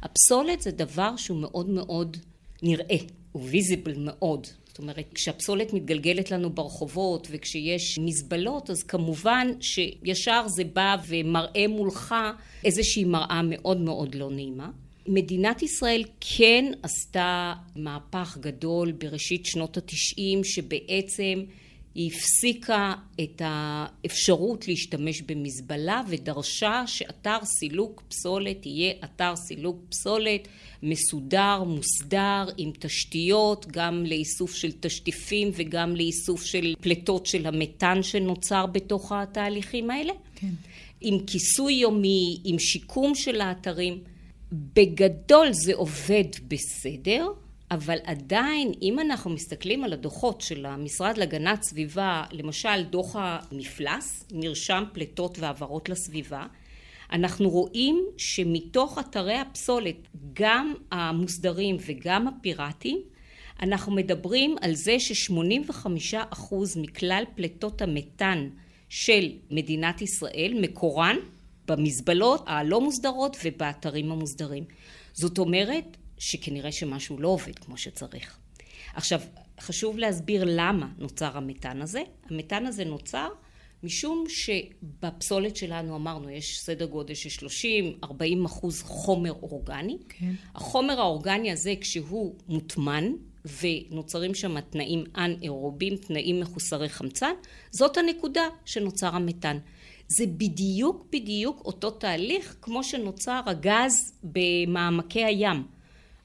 הפסולת 0.02 0.62
זה 0.62 0.72
דבר 0.72 1.16
שהוא 1.18 1.42
מאוד 1.42 1.70
מאוד 1.70 2.18
נראה, 2.63 2.98
הוא 3.32 3.44
ויזיבל 3.50 3.94
מאוד. 3.98 4.48
זאת 4.68 4.80
אומרת, 4.80 5.06
כשהפסולת 5.13 5.74
מתגלגלת 5.74 6.32
לנו 6.32 6.50
ברחובות 6.50 7.28
וכשיש 7.32 8.00
מזבלות, 8.00 8.70
אז 8.70 8.84
כמובן 8.84 9.48
שישר 9.62 10.48
זה 10.48 10.63
בא 10.63 10.96
ומראה 11.08 11.68
מולך 11.68 12.16
איזושהי 12.63 13.04
מראה 13.04 13.42
מאוד 13.44 13.78
מאוד 13.78 14.16
לא 14.16 14.32
נעימה. 14.32 14.70
מדינת 15.08 15.63
ישראל 15.63 16.04
כן 16.20 16.72
עשתה 16.84 17.54
מהפך 17.75 18.38
גדול 18.40 18.92
בראשית 18.92 19.46
שנות 19.46 19.78
התשעים 19.78 20.44
שבעצם 20.44 21.44
היא 21.96 22.12
הפסיקה 22.12 22.94
את 23.20 23.42
האפשרות 23.46 24.68
להשתמש 24.68 25.22
במזבלה 25.22 26.02
ודרשה 26.10 26.84
שאתר 26.88 27.38
סילוק 27.44 28.04
פסולת 28.08 28.66
יהיה 28.66 28.94
אתר 29.04 29.36
סילוק 29.36 29.78
פסולת 29.90 30.48
מסודר, 30.84 31.64
מוסדר, 31.64 32.46
עם 32.58 32.72
תשתיות, 32.80 33.66
גם 33.72 34.06
לאיסוף 34.06 34.56
של 34.56 34.72
תשטיפים 34.80 35.52
וגם 35.54 35.96
לאיסוף 35.96 36.44
של 36.44 36.76
פליטות 36.82 37.26
של 37.26 37.46
המתאן 37.46 38.04
שנוצר 38.04 38.66
בתוך 38.66 39.12
התהליכים 39.12 39.92
האלה. 39.92 40.14
כן. 40.36 40.54
עם 41.02 41.26
כיסוי 41.26 41.74
יומי, 41.74 42.40
עם 42.44 42.60
שיקום 42.60 43.16
של 43.16 43.42
האתרים. 43.42 44.00
בגדול 44.52 45.48
זה 45.52 45.74
עובד 45.76 46.26
בסדר. 46.48 47.28
אבל 47.74 47.98
עדיין, 48.03 48.72
אם 48.82 49.00
אנחנו 49.00 49.30
מסתכלים 49.30 49.84
על 49.84 49.94
הדוחות 49.94 50.42
של 50.42 50.65
המשרד 50.65 51.18
להגנת 51.18 51.63
סביבה, 51.63 52.24
למשל 52.32 52.84
דוח 52.84 53.15
המפלס, 53.20 54.25
מרשם 54.34 54.84
פליטות 54.94 55.39
והעברות 55.39 55.89
לסביבה, 55.89 56.46
אנחנו 57.12 57.50
רואים 57.50 58.06
שמתוך 58.18 59.00
אתרי 59.00 59.36
הפסולת, 59.38 59.96
גם 60.34 60.74
המוסדרים 60.92 61.77
וגם 61.86 62.27
הפיראטיים, 62.27 63.01
אנחנו 63.62 63.92
מדברים 63.92 64.56
על 64.62 64.74
זה 64.74 65.00
ש-85% 65.00 66.56
מכלל 66.75 67.24
פליטות 67.36 67.82
המתאן 67.82 68.50
של 68.89 69.32
מדינת 69.51 70.01
ישראל 70.01 70.53
מקורן 70.62 71.15
במזבלות 71.68 72.44
הלא 72.48 72.82
מוסדרות 72.82 73.38
ובאתרים 73.44 74.12
המוסדרים. 74.12 74.63
זאת 75.13 75.39
אומרת, 75.39 75.98
שכנראה 76.24 76.72
שמשהו 76.72 77.20
לא 77.20 77.27
עובד 77.27 77.60
כמו 77.60 77.77
שצריך. 77.77 78.38
עכשיו, 78.94 79.22
חשוב 79.60 79.98
להסביר 79.98 80.44
למה 80.48 80.88
נוצר 80.98 81.38
המתאן 81.38 81.82
הזה. 81.82 82.01
המתאן 82.30 82.65
הזה 82.65 82.86
נוצר 82.86 83.27
משום 83.84 84.25
שבפסולת 84.30 85.56
שלנו 85.56 85.96
אמרנו 85.96 86.30
יש 86.30 86.60
סדר 86.60 86.86
גודל 86.86 87.13
של 87.13 87.48
30-40 88.03 88.06
אחוז 88.46 88.82
חומר 88.82 89.32
אורגני. 89.32 89.98
כן. 90.10 90.34
החומר 90.56 91.00
האורגני 91.00 91.51
הזה 91.51 91.74
כשהוא 91.82 92.36
מוטמן 92.48 93.12
ונוצרים 93.62 94.36
שם 94.36 94.62
תנאים 94.62 95.03
אנאירובים, 95.18 95.96
תנאים 95.98 96.39
מחוסרי 96.39 96.89
חמצן, 96.89 97.34
זאת 97.72 97.98
הנקודה 97.98 98.44
שנוצר 98.65 99.15
המתאן. 99.15 99.58
זה 100.08 100.25
בדיוק 100.27 101.06
בדיוק 101.12 101.62
אותו 101.65 101.92
תהליך 101.92 102.56
כמו 102.62 102.84
שנוצר 102.84 103.42
הגז 103.46 104.13
במעמקי 104.24 105.25
הים. 105.25 105.73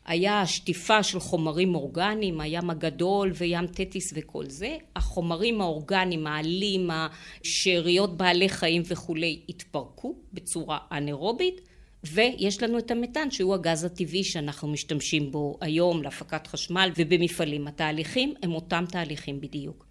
היה 0.09 0.47
שטיפה 0.47 1.03
של 1.03 1.21
חומרים 1.21 1.75
אורגניים, 1.75 2.41
הים 2.41 2.71
הגדול 2.71 3.33
וים 3.35 3.67
תטיס 3.67 4.12
וכל 4.17 4.45
זה. 4.50 4.77
החומרים 4.97 5.61
האורגניים, 5.61 6.27
העלים, 6.27 6.91
השאריות 6.91 8.17
בעלי 8.17 8.49
חיים 8.49 8.83
וכולי, 8.88 9.41
התפרקו 9.49 10.15
בצורה 10.33 10.79
אנאירובית, 10.93 11.61
ויש 12.05 12.62
לנו 12.62 12.79
את 12.79 12.91
המתאן 12.91 13.31
שהוא 13.31 13.55
הגז 13.55 13.85
הטבעי 13.85 14.25
שאנחנו 14.25 14.69
משתמשים 14.69 15.33
בו 15.33 15.59
היום 15.61 16.03
להפקת 16.03 16.47
חשמל 16.47 16.91
ובמפעלים. 16.97 17.69
התהליכים 17.69 18.35
הם 18.43 18.55
אותם 18.55 18.85
תהליכים 18.88 19.41
בדיוק. 19.41 19.88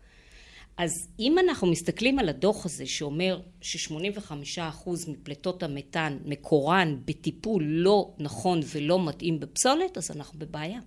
אז 0.77 1.07
אם 1.19 1.35
אנחנו 1.39 1.67
מסתכלים 1.67 2.19
על 2.19 2.29
הדוח 2.29 2.65
הזה 2.65 2.85
שאומר 2.85 3.39
ש-85% 3.61 4.89
מפליטות 5.07 5.63
המתאן 5.63 6.17
מקורן 6.25 6.97
בטיפול 7.05 7.63
לא 7.63 8.11
נכון 8.19 8.59
ולא 8.73 9.05
מתאים 9.05 9.39
בפסולת, 9.39 9.97
אז 9.97 10.11
אנחנו 10.15 10.39
בבעיה. 10.39 10.79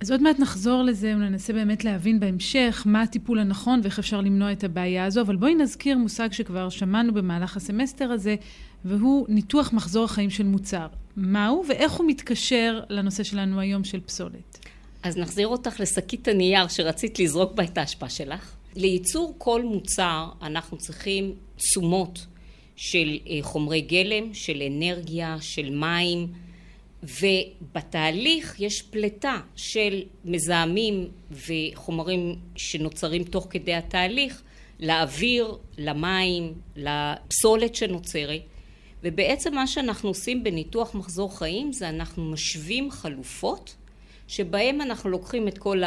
אז 0.00 0.10
עוד 0.10 0.22
מעט 0.22 0.38
נחזור 0.38 0.82
לזה 0.82 1.12
וננסה 1.16 1.52
באמת 1.52 1.84
להבין 1.84 2.20
בהמשך 2.20 2.82
מה 2.86 3.02
הטיפול 3.02 3.38
הנכון 3.38 3.80
ואיך 3.82 3.98
אפשר 3.98 4.20
למנוע 4.20 4.52
את 4.52 4.64
הבעיה 4.64 5.04
הזו, 5.04 5.20
אבל 5.20 5.36
בואי 5.36 5.54
נזכיר 5.54 5.98
מושג 5.98 6.32
שכבר 6.32 6.68
שמענו 6.68 7.14
במהלך 7.14 7.56
הסמסטר 7.56 8.12
הזה, 8.12 8.36
והוא 8.84 9.26
ניתוח 9.28 9.72
מחזור 9.72 10.04
החיים 10.04 10.30
של 10.30 10.44
מוצר. 10.44 10.86
מהו 11.16 11.64
ואיך 11.68 11.92
הוא 11.92 12.06
מתקשר 12.08 12.80
לנושא 12.88 13.22
שלנו 13.22 13.60
היום 13.60 13.84
של 13.84 14.00
פסולת? 14.00 14.58
אז 15.02 15.16
נחזיר 15.16 15.48
אותך 15.48 15.80
לשקית 15.80 16.28
הנייר 16.28 16.68
שרצית 16.68 17.18
לזרוק 17.18 17.52
בה 17.52 17.64
את 17.64 17.78
ההשפעה 17.78 18.08
שלך. 18.08 18.57
לייצור 18.78 19.34
כל 19.38 19.62
מוצר 19.62 20.28
אנחנו 20.42 20.78
צריכים 20.78 21.34
תשומות 21.56 22.26
של 22.76 23.18
אה, 23.28 23.38
חומרי 23.42 23.80
גלם, 23.80 24.34
של 24.34 24.62
אנרגיה, 24.62 25.36
של 25.40 25.70
מים, 25.70 26.32
ובתהליך 27.02 28.60
יש 28.60 28.82
פליטה 28.82 29.40
של 29.56 30.02
מזהמים 30.24 31.08
וחומרים 31.30 32.36
שנוצרים 32.56 33.24
תוך 33.24 33.46
כדי 33.50 33.74
התהליך 33.74 34.42
לאוויר, 34.80 35.56
למים, 35.78 36.54
לפסולת 36.76 37.74
שנוצרת, 37.74 38.40
ובעצם 39.02 39.54
מה 39.54 39.66
שאנחנו 39.66 40.08
עושים 40.08 40.44
בניתוח 40.44 40.94
מחזור 40.94 41.38
חיים 41.38 41.72
זה 41.72 41.88
אנחנו 41.88 42.24
משווים 42.24 42.90
חלופות 42.90 43.76
שבהם 44.28 44.80
אנחנו 44.80 45.10
לוקחים 45.10 45.48
את 45.48 45.58
כל 45.58 45.82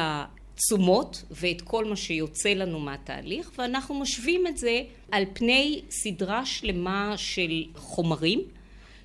תשומות 0.55 1.23
ואת 1.31 1.61
כל 1.61 1.85
מה 1.85 1.95
שיוצא 1.95 2.49
לנו 2.49 2.79
מהתהליך 2.79 3.51
ואנחנו 3.57 3.99
משווים 3.99 4.47
את 4.47 4.57
זה 4.57 4.81
על 5.11 5.23
פני 5.33 5.81
סדרה 5.89 6.45
שלמה 6.45 7.13
של 7.17 7.63
חומרים 7.75 8.41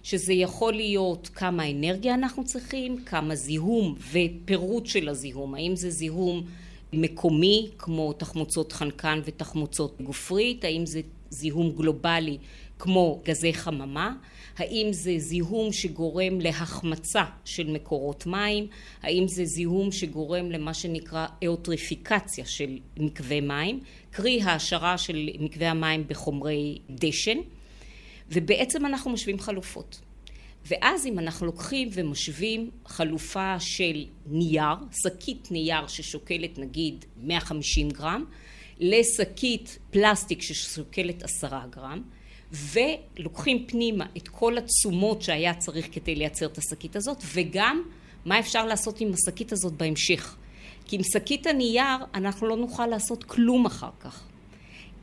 שזה 0.03 0.33
יכול 0.33 0.73
להיות 0.73 1.31
כמה 1.35 1.71
אנרגיה 1.71 2.15
אנחנו 2.15 2.45
צריכים, 2.45 3.05
כמה 3.05 3.35
זיהום 3.35 3.95
ופירוט 4.11 4.87
של 4.87 5.09
הזיהום, 5.09 5.55
האם 5.55 5.76
זה 5.76 5.91
זיהום 5.91 6.43
מקומי 6.93 7.69
כמו 7.79 8.12
תחמוצות 8.12 8.73
חנקן 8.73 9.21
ותחמוצות 9.25 10.00
גופרית, 10.03 10.65
האם 10.65 10.87
זה 10.87 11.00
זיהום 11.31 11.71
גלובלי 11.71 12.38
כמו 12.79 13.21
גזי 13.25 13.55
חממה, 13.55 14.15
האם 14.57 14.89
זה 14.93 15.15
זיהום 15.19 15.73
שגורם 15.73 16.41
להחמצה 16.41 17.25
של 17.45 17.71
מקורות 17.71 18.27
מים, 18.27 18.67
האם 19.03 19.29
זה 19.29 19.45
זיהום 19.45 19.93
שגורם 19.93 20.51
למה 20.51 20.75
שנקרא 20.75 21.27
אוטריפיקציה 21.47 22.47
של 22.47 22.79
מקווה 22.97 23.41
מים, 23.41 23.81
קרי 24.11 24.43
העשרה 24.43 24.99
של 24.99 25.29
מקווה 25.41 25.71
המים 25.71 26.05
בחומרי 26.09 26.79
דשן, 26.91 27.39
ובעצם 28.31 28.87
אנחנו 28.87 29.11
משווים 29.11 29.39
חלופות. 29.39 30.01
ואז 30.69 31.07
אם 31.07 31.19
אנחנו 31.19 31.47
לוקחים 31.47 31.89
ומשווים 31.93 32.71
חלופה 32.87 33.61
של 33.61 34.05
נייר, 34.27 34.75
שקית 35.03 35.49
נייר 35.51 35.87
ששוקלת 35.87 36.59
נגיד 36.59 37.05
150 37.17 37.89
גרם, 37.89 38.25
לשקית 38.81 39.79
פלסטיק 39.91 40.43
ששוקלת 40.43 41.23
עשרה 41.23 41.65
גרם, 41.71 42.03
ולוקחים 42.53 43.65
פנימה 43.67 44.07
את 44.17 44.29
כל 44.29 44.59
התשומות 44.59 45.23
שהיה 45.23 45.55
צריך 45.55 45.88
כדי 45.93 46.15
לייצר 46.15 46.47
את 46.47 46.59
השקית 46.59 46.97
הזאת, 46.97 47.23
וגם 47.35 47.83
מה 48.25 48.38
אפשר 48.38 48.67
לעשות 48.67 49.00
עם 49.00 49.12
השקית 49.12 49.53
הזאת 49.53 49.73
בהמשך. 49.73 50.37
כי 50.87 50.97
עם 50.97 51.03
שקית 51.03 51.47
הנייר 51.47 52.05
אנחנו 52.15 52.47
לא 52.47 52.57
נוכל 52.57 52.87
לעשות 52.87 53.25
כלום 53.25 53.67
אחר 53.67 53.91
כך. 54.00 54.23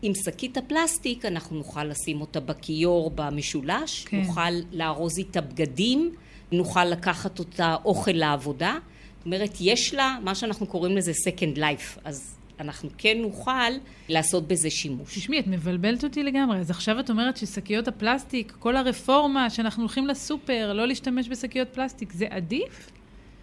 עם 0.01 0.13
שקית 0.15 0.57
הפלסטיק 0.57 1.25
אנחנו 1.25 1.57
נוכל 1.57 1.83
לשים 1.83 2.21
אותה 2.21 2.39
בכיור 2.39 3.11
במשולש, 3.15 4.05
כן. 4.05 4.21
נוכל 4.21 4.51
לארוז 4.71 5.17
איתה 5.17 5.41
בגדים, 5.41 6.15
נוכל 6.51 6.85
לקחת 6.85 7.39
אותה 7.39 7.75
אוכל 7.85 8.11
לעבודה. 8.11 8.77
זאת 9.17 9.25
אומרת, 9.25 9.57
יש 9.59 9.93
לה 9.93 10.17
מה 10.23 10.35
שאנחנו 10.35 10.67
קוראים 10.67 10.97
לזה 10.97 11.11
second 11.11 11.57
life. 11.57 11.99
אז 12.03 12.35
אנחנו 12.63 12.89
כן 12.97 13.17
נוכל 13.21 13.71
לעשות 14.09 14.47
בזה 14.47 14.69
שימוש. 14.69 15.17
תשמעי, 15.17 15.39
את 15.39 15.47
מבלבלת 15.47 16.03
אותי 16.03 16.23
לגמרי. 16.23 16.59
אז 16.59 16.69
עכשיו 16.69 16.99
את 16.99 17.09
אומרת 17.09 17.37
ששקיות 17.37 17.87
הפלסטיק, 17.87 18.53
כל 18.59 18.75
הרפורמה 18.75 19.49
שאנחנו 19.49 19.83
הולכים 19.83 20.07
לסופר, 20.07 20.73
לא 20.73 20.87
להשתמש 20.87 21.29
בשקיות 21.29 21.67
פלסטיק, 21.73 22.11
זה 22.11 22.25
עדיף? 22.29 22.91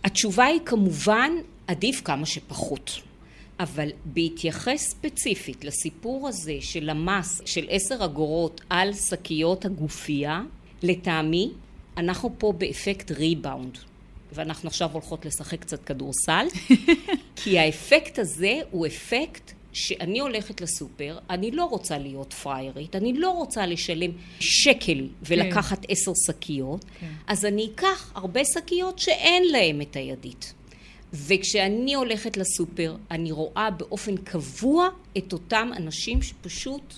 התשובה 0.04 0.44
היא 0.44 0.60
כמובן, 0.64 1.30
עדיף 1.66 2.00
כמה 2.04 2.26
שפחות. 2.26 3.00
אבל 3.60 3.88
בהתייחס 4.04 4.88
ספציפית 4.90 5.64
לסיפור 5.64 6.28
הזה 6.28 6.56
של 6.60 6.90
המס 6.90 7.40
של 7.44 7.66
עשר 7.68 8.04
אגורות 8.04 8.60
על 8.70 8.92
שקיות 8.94 9.64
הגופייה, 9.64 10.42
לטעמי, 10.82 11.50
אנחנו 11.96 12.34
פה 12.38 12.52
באפקט 12.58 13.10
ריבאונד. 13.10 13.78
ואנחנו 14.32 14.68
עכשיו 14.68 14.90
הולכות 14.92 15.26
לשחק 15.26 15.60
קצת 15.60 15.84
כדורסל, 15.84 16.46
כי 17.36 17.58
האפקט 17.58 18.18
הזה 18.18 18.60
הוא 18.70 18.86
אפקט 18.86 19.52
שאני 19.72 20.20
הולכת 20.20 20.60
לסופר, 20.60 21.18
אני 21.30 21.50
לא 21.50 21.64
רוצה 21.64 21.98
להיות 21.98 22.32
פריירית, 22.32 22.96
אני 22.96 23.12
לא 23.12 23.30
רוצה 23.30 23.66
לשלם 23.66 24.10
שקל 24.40 25.08
ולקחת 25.22 25.78
כן. 25.86 25.92
עשר 25.92 26.12
שקיות, 26.26 26.84
כן. 27.00 27.12
אז 27.26 27.44
אני 27.44 27.68
אקח 27.74 28.12
הרבה 28.14 28.40
שקיות 28.44 28.98
שאין 28.98 29.48
להם 29.52 29.80
את 29.80 29.96
הידית. 29.96 30.54
וכשאני 31.12 31.94
הולכת 31.94 32.36
לסופר, 32.36 32.96
אני 33.10 33.32
רואה 33.32 33.70
באופן 33.70 34.16
קבוע 34.16 34.88
את 35.18 35.32
אותם 35.32 35.70
אנשים 35.76 36.22
שפשוט 36.22 36.94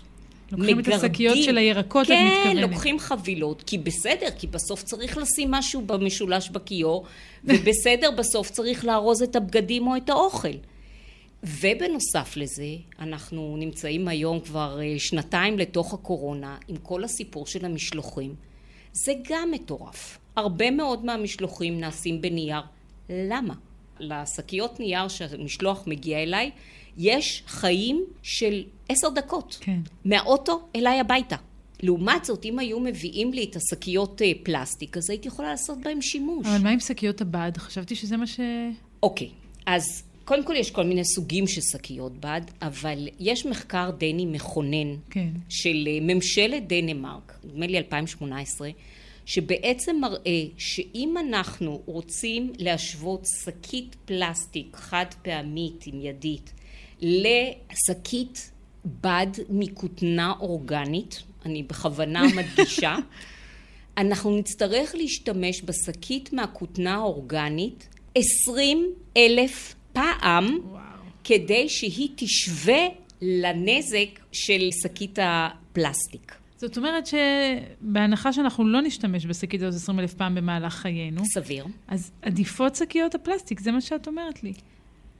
לוקחים 0.52 0.78
מגרדים. 0.78 0.99
את 0.99 1.04
השקיות 1.04 1.37
של 1.37 1.59
הירקות, 1.59 2.06
כן, 2.06 2.26
את 2.26 2.32
מתכוונת. 2.32 2.56
כן, 2.56 2.71
לוקחים 2.71 2.99
חבילות, 2.99 3.62
כי 3.62 3.78
בסדר, 3.78 4.26
כי 4.38 4.47
בסוף 4.47 4.82
צריך 4.82 5.18
לשים 5.18 5.50
משהו 5.50 5.82
במשולש 5.82 6.50
בכיור, 6.50 7.06
ובסדר, 7.44 8.11
בסוף 8.11 8.50
צריך 8.50 8.85
לארוז 8.85 9.23
את 9.23 9.37
הבגדים 9.37 9.87
או 9.87 9.97
את 9.97 10.11
האוכל. 10.11 10.56
ובנוסף 11.42 12.37
לזה, 12.37 12.75
אנחנו 13.00 13.56
נמצאים 13.59 14.09
היום 14.09 14.40
כבר 14.40 14.80
אה, 14.80 14.94
שנתיים 14.99 15.59
לתוך 15.59 15.94
הקורונה, 15.94 16.56
עם 16.68 16.76
כל 16.76 17.04
הסיפור 17.04 17.47
של 17.47 17.64
המשלוחים. 17.64 18.35
זה 18.92 19.12
גם 19.28 19.50
מטורף. 19.50 20.18
הרבה 20.37 20.71
מאוד 20.71 21.04
מהמשלוחים 21.04 21.80
נעשים 21.80 22.21
בנייר. 22.21 22.61
למה? 23.11 23.54
לשקיות 24.02 24.80
נייר 24.80 25.09
שהמשלוח 25.09 25.82
מגיע 25.87 26.23
אליי, 26.23 26.50
יש 26.99 27.42
חיים 27.47 28.04
של 28.23 28.64
עשר 28.88 29.09
דקות. 29.09 29.59
כן. 29.61 29.80
מהאוטו 30.04 30.68
אליי 30.76 31.00
הביתה. 31.00 31.37
לעומת 31.82 32.25
זאת, 32.25 32.44
אם 32.44 32.59
היו 32.59 32.80
מביאים 32.80 33.32
לי 33.32 33.44
את 33.44 33.56
השקיות 33.56 34.23
אה, 34.23 34.32
פלסטיק, 34.42 34.97
אז 34.97 35.11
הייתי 35.11 35.28
יכולה 35.28 35.50
לעשות 35.50 35.78
בהם 35.80 36.02
שימוש. 36.02 36.47
אבל 36.47 36.62
מה 36.62 36.71
עם 36.71 36.80
שקיות 36.80 37.21
הבד? 37.21 37.52
חשבתי 37.56 37.94
שזה 37.94 38.16
מה 38.16 38.26
ש... 38.26 38.40
אוקיי, 39.02 39.28
אז 39.66 40.02
קודם 40.25 40.44
כל 40.44 40.56
יש 40.56 40.71
כל 40.71 40.85
מיני 40.85 41.04
סוגים 41.04 41.47
של 41.47 41.61
שקיות 41.61 42.12
בד, 42.21 42.40
אבל 42.62 43.09
יש 43.21 43.47
מחקר 43.47 43.90
דני 43.99 44.26
מכונן 44.26 44.97
כן. 45.11 45.28
של 45.49 45.88
אה, 45.90 45.99
ממשלת 46.00 46.68
דנמרק, 46.68 47.38
נדמה 47.44 47.66
לי 47.66 47.78
2018, 47.78 48.71
שבעצם 49.32 49.96
מראה 50.00 50.44
שאם 50.58 51.14
אנחנו 51.18 51.82
רוצים 51.86 52.52
להשוות 52.58 53.26
שקית 53.44 53.96
פלסטיק 54.04 54.76
חד 54.76 55.06
פעמית 55.22 55.84
עם 55.86 56.00
ידית 56.00 56.52
לשקית 57.02 58.50
בד 58.84 59.26
מכותנה 59.48 60.32
אורגנית, 60.40 61.22
אני 61.46 61.62
בכוונה 61.62 62.22
מדגישה, 62.36 62.96
אנחנו 63.96 64.36
נצטרך 64.38 64.94
להשתמש 64.94 65.62
בשקית 65.62 66.32
מהכותנה 66.32 66.94
האורגנית 66.94 67.88
עשרים 68.14 68.86
אלף 69.16 69.74
פעם 69.92 70.58
וואו. 70.64 70.82
כדי 71.24 71.68
שהיא 71.68 72.08
תשווה 72.16 72.86
לנזק 73.22 74.20
של 74.32 74.68
שקית 74.82 75.18
הפלסטיק. 75.22 76.41
זאת 76.62 76.76
אומרת 76.76 77.04
שבהנחה 77.07 78.33
שאנחנו 78.33 78.69
לא 78.69 78.83
נשתמש 78.83 79.26
בשקית 79.26 79.62
הזאת 79.62 79.81
20 79.83 80.00
אלף 80.00 80.14
פעם 80.14 80.35
במהלך 80.35 80.75
חיינו... 80.75 81.23
סביר. 81.25 81.66
אז 81.88 82.11
עדיפות 82.23 82.76
שקיות 82.76 83.14
הפלסטיק, 83.14 83.61
זה 83.61 83.73
מה 83.73 83.81
שאת 83.81 84.07
אומרת 84.07 84.42
לי. 84.42 84.52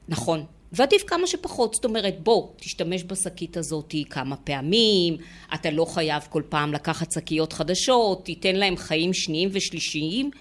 נכון. 0.07 0.45
ועדיף 0.71 1.03
כמה 1.07 1.27
שפחות, 1.27 1.73
זאת 1.73 1.85
אומרת, 1.85 2.19
בוא, 2.23 2.47
תשתמש 2.57 3.03
בשקית 3.03 3.57
הזאת 3.57 3.95
כמה 4.09 4.35
פעמים, 4.35 5.17
אתה 5.53 5.71
לא 5.71 5.85
חייב 5.85 6.23
כל 6.29 6.41
פעם 6.49 6.73
לקחת 6.73 7.11
שקיות 7.11 7.53
חדשות, 7.53 8.25
תיתן 8.25 8.55
להם 8.55 8.77
חיים 8.77 9.13
שניים 9.13 9.49
ושלישיים, 9.51 10.31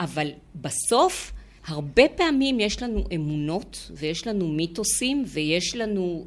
אבל 0.00 0.28
בסוף, 0.54 1.32
הרבה 1.66 2.02
פעמים 2.16 2.60
יש 2.60 2.82
לנו 2.82 3.04
אמונות, 3.14 3.90
ויש 3.94 4.26
לנו 4.26 4.48
מיתוסים, 4.48 5.24
ויש 5.26 5.76
לנו 5.76 6.26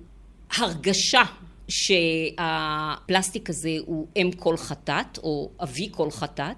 הרגשה 0.58 1.24
שהפלסטיק 1.67 3.49
הזה 3.49 3.78
הוא 3.86 4.08
אם 4.15 4.30
כל 4.38 4.58
חטאת, 4.58 5.17
או 5.17 5.49
אבי 5.63 5.89
כל 5.91 6.12
חטאת. 6.12 6.56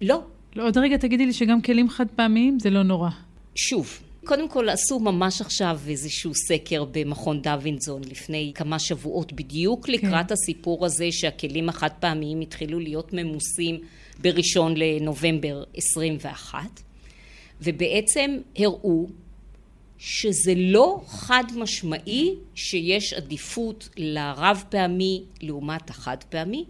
לא. 0.00 0.22
לא, 0.56 0.66
עוד 0.66 0.78
רגע 0.78 0.96
תגידי 0.96 1.26
לי 1.26 1.32
שגם 1.32 1.62
כלים 1.62 1.90
חד 1.90 2.06
פעמיים 2.16 2.58
זה 2.60 2.70
לא 2.70 2.82
נורא. 2.82 3.10
שוב, 3.54 3.98
קודם 4.24 4.48
כל 4.48 4.68
עשו 4.68 5.00
ממש 5.00 5.40
עכשיו 5.40 5.80
איזשהו 5.88 6.34
סקר 6.34 6.84
במכון 6.92 7.42
דווינזון 7.42 8.02
לפני 8.10 8.52
כמה 8.54 8.78
שבועות 8.78 9.32
בדיוק 9.32 9.86
כן. 9.86 9.92
לקראת 9.92 10.32
הסיפור 10.32 10.86
הזה 10.86 11.06
שהכלים 11.10 11.68
החד 11.68 11.90
פעמיים 12.00 12.40
התחילו 12.40 12.80
להיות 12.80 13.12
ממוסים 13.12 13.80
בראשון 14.20 14.74
לנובמבר 14.76 15.64
21 15.76 16.58
ובעצם 17.62 18.38
הראו 18.58 19.06
שזה 20.04 20.52
לא 20.56 21.00
חד 21.06 21.44
משמעי 21.56 22.34
שיש 22.54 23.12
עדיפות 23.12 23.88
לרב 23.96 24.64
פעמי 24.68 25.22
לעומת 25.40 25.90
החד 25.90 26.16
פעמי. 26.28 26.64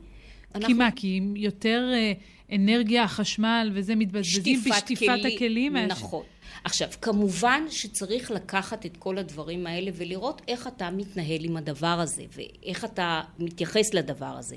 אנחנו... 0.55 0.67
כי 0.67 0.73
מה? 0.73 0.89
כי 0.97 1.21
יותר 1.37 1.91
אה, 1.95 2.13
אנרגיה, 2.57 3.09
חשמל 3.09 3.71
וזה 3.75 3.95
מתבזבזים 3.95 4.61
בשטיפת 4.71 5.19
כלי, 5.23 5.35
הכלים? 5.37 5.77
נכון. 5.77 6.23
עכשיו, 6.65 6.89
כמובן 7.01 7.63
שצריך 7.71 8.31
לקחת 8.31 8.87
את 8.87 8.97
כל 8.97 9.19
הדברים 9.19 9.67
האלה 9.67 9.91
ולראות 9.95 10.43
איך 10.49 10.67
אתה 10.67 10.91
מתנהל 10.91 11.45
עם 11.45 11.57
הדבר 11.57 11.87
הזה 11.87 12.25
ואיך 12.33 12.85
אתה 12.85 13.21
מתייחס 13.39 13.95
לדבר 13.95 14.35
הזה. 14.39 14.57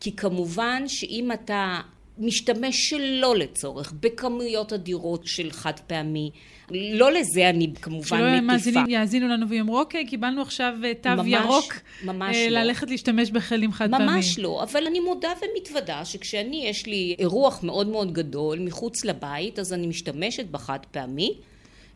כי 0.00 0.16
כמובן 0.16 0.82
שאם 0.88 1.32
אתה 1.32 1.80
משתמש 2.18 2.88
שלא 2.88 3.36
לצורך, 3.36 3.92
בכמויות 4.00 4.72
אדירות 4.72 5.26
של 5.26 5.50
חד 5.50 5.80
פעמי. 5.86 6.30
לא 6.70 7.12
לזה 7.12 7.50
אני 7.50 7.72
כמובן 7.82 8.00
מטיפה. 8.00 8.16
שלא 8.16 8.26
המאזינים 8.26 8.86
יאזינו 8.88 9.28
לנו 9.28 9.48
ויאמרו, 9.48 9.80
אוקיי, 9.80 10.06
קיבלנו 10.06 10.42
עכשיו 10.42 10.74
אה, 10.84 10.92
תו 10.94 11.08
ממש, 11.08 11.26
ירוק. 11.26 11.74
ממש 12.04 12.36
אה, 12.36 12.50
לא. 12.50 12.60
ללכת 12.60 12.90
להשתמש 12.90 13.30
בכלים 13.30 13.72
חד 13.72 13.90
פעמי. 13.90 14.04
ממש 14.04 14.38
לא, 14.38 14.62
אבל 14.62 14.86
אני 14.86 15.00
מודה 15.00 15.28
ומתוודה 15.42 16.04
שכשאני, 16.04 16.66
יש 16.66 16.86
לי 16.86 17.16
אירוח 17.18 17.62
מאוד 17.62 17.88
מאוד 17.88 18.12
גדול 18.12 18.58
מחוץ 18.58 19.04
לבית, 19.04 19.58
אז 19.58 19.72
אני 19.72 19.86
משתמשת 19.86 20.46
בחד 20.46 20.78
פעמי. 20.90 21.34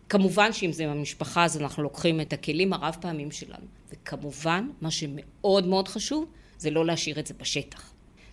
כמובן 0.09 0.53
שאם 0.53 0.73
זה 0.73 0.85
עם 0.85 0.91
המשפחה, 0.91 1.45
אז 1.45 1.57
אנחנו 1.57 1.83
לוקחים 1.83 2.21
את 2.21 2.33
הכלים 2.33 2.73
הרב 2.73 2.97
פעמים 3.01 3.31
שלנו. 3.31 3.67
וכמובן, 3.93 4.69
מה 4.81 4.91
שמאוד 4.91 5.67
מאוד 5.67 5.89
חשוב, 5.89 6.27
זה 6.59 6.71
לא 6.71 6.87
להשאיר 6.87 7.21
את 7.21 7.27
זה 7.27 7.35
בשטח. 7.41 7.88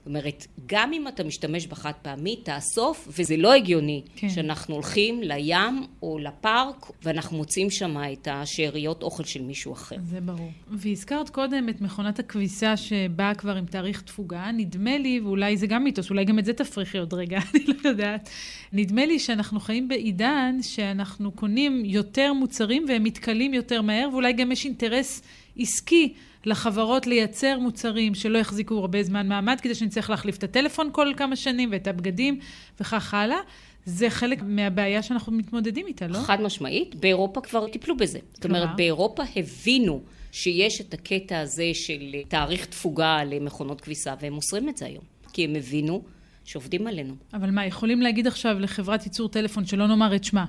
זאת 0.06 0.10
אומרת, 0.10 0.48
גם 0.65 0.94
אם 0.94 1.08
אתה 1.08 1.24
משתמש 1.24 1.68
בחד 1.68 1.91
פעמי, 2.02 2.36
תאסוף, 2.36 3.08
וזה 3.12 3.38
לא 3.38 3.54
הגיוני 3.54 4.02
כן. 4.15 4.30
שאנחנו 4.30 4.76
הולכים 4.76 5.24
לים 5.24 5.84
או 6.02 6.18
לפארק, 6.20 6.91
ואנחנו 7.04 7.38
מוצאים 7.38 7.70
שם 7.70 7.98
את 8.13 8.28
השאריות 8.32 9.04
אוכל 9.04 9.24
של 9.24 9.41
מישהו 9.41 9.74
אחר. 9.74 9.96
זה 10.04 10.22
ברור. 10.22 10.52
והזכרת 10.72 11.30
קודם 11.30 11.70
את 11.70 11.82
מכונת 11.82 12.20
הכביסה 12.20 12.78
שבאה 12.78 13.36
כבר 13.36 13.56
עם 13.56 13.65
תאריך 13.65 14.02
תפוגה. 14.02 14.52
נדמה 14.54 14.98
לי, 14.98 15.20
ואולי 15.20 15.58
זה 15.58 15.68
גם 15.68 15.84
מיתוס, 15.84 16.10
אולי 16.10 16.26
גם 16.26 16.39
את 16.39 16.46
זה 16.46 16.54
תפריכי 16.54 16.98
עוד 16.98 17.13
רגע, 17.13 17.39
אני 17.54 17.63
לא 17.65 17.89
יודעת. 17.89 18.30
נדמה 18.74 19.06
לי 19.06 19.20
שאנחנו 19.20 19.60
חיים 19.60 19.88
בעידן 19.88 20.58
שאנחנו 20.62 21.32
קונים 21.32 21.86
יותר 21.86 22.34
מוצרים 22.34 22.86
והם 22.88 23.04
מתכלים 23.04 23.54
יותר 23.54 23.82
מהר, 23.82 24.10
ואולי 24.12 24.34
גם 24.34 24.52
יש 24.52 24.65
אינטרס 24.65 25.22
עסקי. 25.58 26.13
לחברות 26.46 27.08
לייצר 27.08 27.60
מוצרים 27.60 28.15
שלא 28.15 28.38
יחזיקו 28.38 28.78
הרבה 28.78 29.04
זמן 29.04 29.28
מעמד, 29.28 29.58
כדי 29.62 29.76
שנצטרך 29.76 30.10
להחליף 30.10 30.38
את 30.38 30.44
הטלפון 30.44 30.89
כל 30.91 31.13
כמה 31.18 31.36
שנים 31.36 31.70
ואת 31.72 31.88
הבגדים 31.88 32.39
וכך 32.80 33.13
הלאה. 33.13 33.38
זה 33.86 34.10
חלק 34.10 34.41
מהבעיה 34.44 35.04
שאנחנו 35.04 35.32
מתמודדים 35.32 35.88
איתה, 35.88 36.08
לא? 36.08 36.18
חד 36.18 36.41
משמעית. 36.41 36.96
באירופה 36.96 37.41
כבר 37.41 37.68
טיפלו 37.68 37.98
בזה. 37.98 38.20
זאת 38.34 38.46
אומרת, 38.46 38.70
באירופה 38.76 39.24
הבינו 39.36 40.02
שיש 40.32 40.82
את 40.82 40.94
הקטע 40.94 41.39
הזה 41.39 41.72
של 41.74 42.15
תאריך 42.28 42.65
תפוגה 42.65 43.24
למכונות 43.24 43.82
כביסה, 43.82 44.13
והם 44.22 44.34
מוסרים 44.34 44.70
את 44.70 44.78
זה 44.78 44.86
היום. 44.86 45.04
כי 45.34 45.44
הם 45.44 45.56
הבינו 45.56 46.04
שעובדים 46.46 46.88
עלינו. 46.88 47.15
אבל 47.34 47.52
מה, 47.52 47.65
יכולים 47.65 48.02
להגיד 48.02 48.28
עכשיו 48.28 48.60
לחברת 48.60 49.06
ייצור 49.06 49.30
טלפון, 49.30 49.65
שלא 49.65 49.88
נאמר 49.88 50.15
את 50.15 50.24
שמה, 50.24 50.46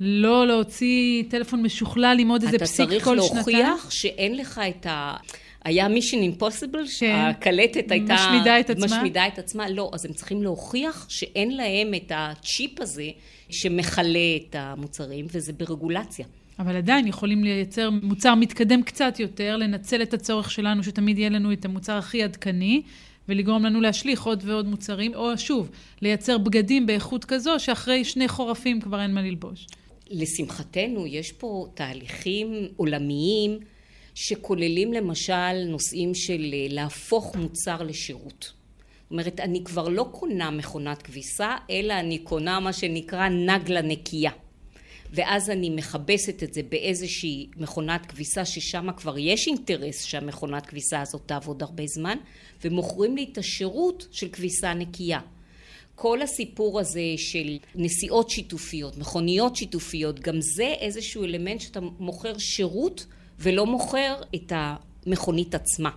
לא 0.00 0.46
להוציא 0.46 1.22
טלפון 1.28 1.62
משוכלל 1.62 2.16
עם 2.20 2.28
עוד 2.28 2.42
איזה 2.42 2.58
פסיק 2.58 2.88
כל 2.88 2.94
שנתיים. 2.94 3.16
אתה 3.16 3.22
צריך 3.22 3.48
להוכיח 3.48 3.90
שאין 3.90 4.36
לך 4.36 4.60
את 4.68 4.86
ה... 4.86 5.16
היה 5.64 5.88
מישן 5.88 6.18
אימפוסיבל, 6.18 6.84
כן. 6.98 7.14
הקלטת 7.14 7.90
הייתה... 7.90 8.14
משמידה 8.14 8.60
את 8.60 8.70
עצמה? 8.70 8.86
משמידה 8.86 9.28
את 9.28 9.38
עצמה, 9.38 9.68
לא. 9.68 9.90
אז 9.92 10.04
הם 10.04 10.12
צריכים 10.12 10.42
להוכיח 10.42 11.06
שאין 11.08 11.56
להם 11.56 11.94
את 11.94 12.12
הצ'יפ 12.14 12.80
הזה 12.80 13.08
שמכלה 13.50 14.36
את 14.36 14.56
המוצרים, 14.58 15.26
וזה 15.32 15.52
ברגולציה. 15.52 16.26
אבל 16.58 16.76
עדיין 16.76 17.06
יכולים 17.06 17.44
לייצר 17.44 17.90
מוצר 17.90 18.34
מתקדם 18.34 18.82
קצת 18.82 19.20
יותר, 19.20 19.56
לנצל 19.56 20.02
את 20.02 20.14
הצורך 20.14 20.50
שלנו 20.50 20.84
שתמיד 20.84 21.18
יהיה 21.18 21.30
לנו 21.30 21.52
את 21.52 21.64
המוצר 21.64 21.92
הכי 21.92 22.22
עדכני, 22.22 22.82
ולגרום 23.28 23.64
לנו 23.64 23.80
להשליך 23.80 24.22
עוד 24.22 24.42
ועוד 24.46 24.66
מוצרים, 24.66 25.14
או 25.14 25.38
שוב, 25.38 25.70
לייצר 26.02 26.38
בגדים 26.38 26.86
באיכות 26.86 27.24
כזו 27.24 27.54
שאחרי 27.58 28.04
שני 28.04 28.28
חורפים 28.28 28.80
כבר 28.80 29.02
אין 29.02 29.14
מה 29.14 29.22
ללבוש. 29.22 29.66
לשמחתנו, 30.10 31.06
יש 31.06 31.32
פה 31.32 31.66
תהליכים 31.74 32.68
עולמיים 32.76 33.58
שכוללים 34.14 34.92
למשל 34.92 35.64
נושאים 35.66 36.14
של 36.14 36.50
אה, 36.52 36.66
להפוך 36.68 37.36
מוצר 37.36 37.82
לשירות. 37.82 38.52
זאת 39.02 39.10
אומרת, 39.10 39.40
אני 39.40 39.64
כבר 39.64 39.88
לא 39.88 40.08
קונה 40.12 40.50
מכונת 40.50 41.02
כביסה, 41.02 41.56
אלא 41.70 41.92
אני 41.92 42.18
קונה 42.18 42.60
מה 42.60 42.72
שנקרא 42.72 43.28
נגלה 43.28 43.82
נקייה. 43.82 44.30
ואז 45.12 45.50
אני 45.50 45.70
מכבסת 45.70 46.42
את 46.42 46.54
זה 46.54 46.62
באיזושהי 46.62 47.46
מכונת 47.56 48.06
כביסה 48.06 48.44
ששם 48.44 48.92
כבר 48.96 49.18
יש 49.18 49.46
אינטרס 49.46 50.04
שהמכונת 50.04 50.66
כביסה 50.66 51.00
הזאת 51.00 51.22
תעבוד 51.26 51.62
הרבה 51.62 51.86
זמן 51.86 52.18
ומוכרים 52.64 53.16
לי 53.16 53.28
את 53.32 53.38
השירות 53.38 54.06
של 54.12 54.28
כביסה 54.28 54.74
נקייה. 54.74 55.20
כל 56.00 56.22
הסיפור 56.22 56.80
הזה 56.80 57.00
של 57.16 57.56
נסיעות 57.74 58.30
שיתופיות, 58.30 58.98
מכוניות 58.98 59.56
שיתופיות, 59.56 60.20
גם 60.20 60.40
זה 60.40 60.74
איזשהו 60.80 61.24
אלמנט 61.24 61.60
שאתה 61.60 61.80
מוכר 61.80 62.38
שירות 62.38 63.06
ולא 63.38 63.66
מוכר 63.66 64.14
את 64.34 64.52
המכונית 64.56 65.54
עצמה. 65.54 65.90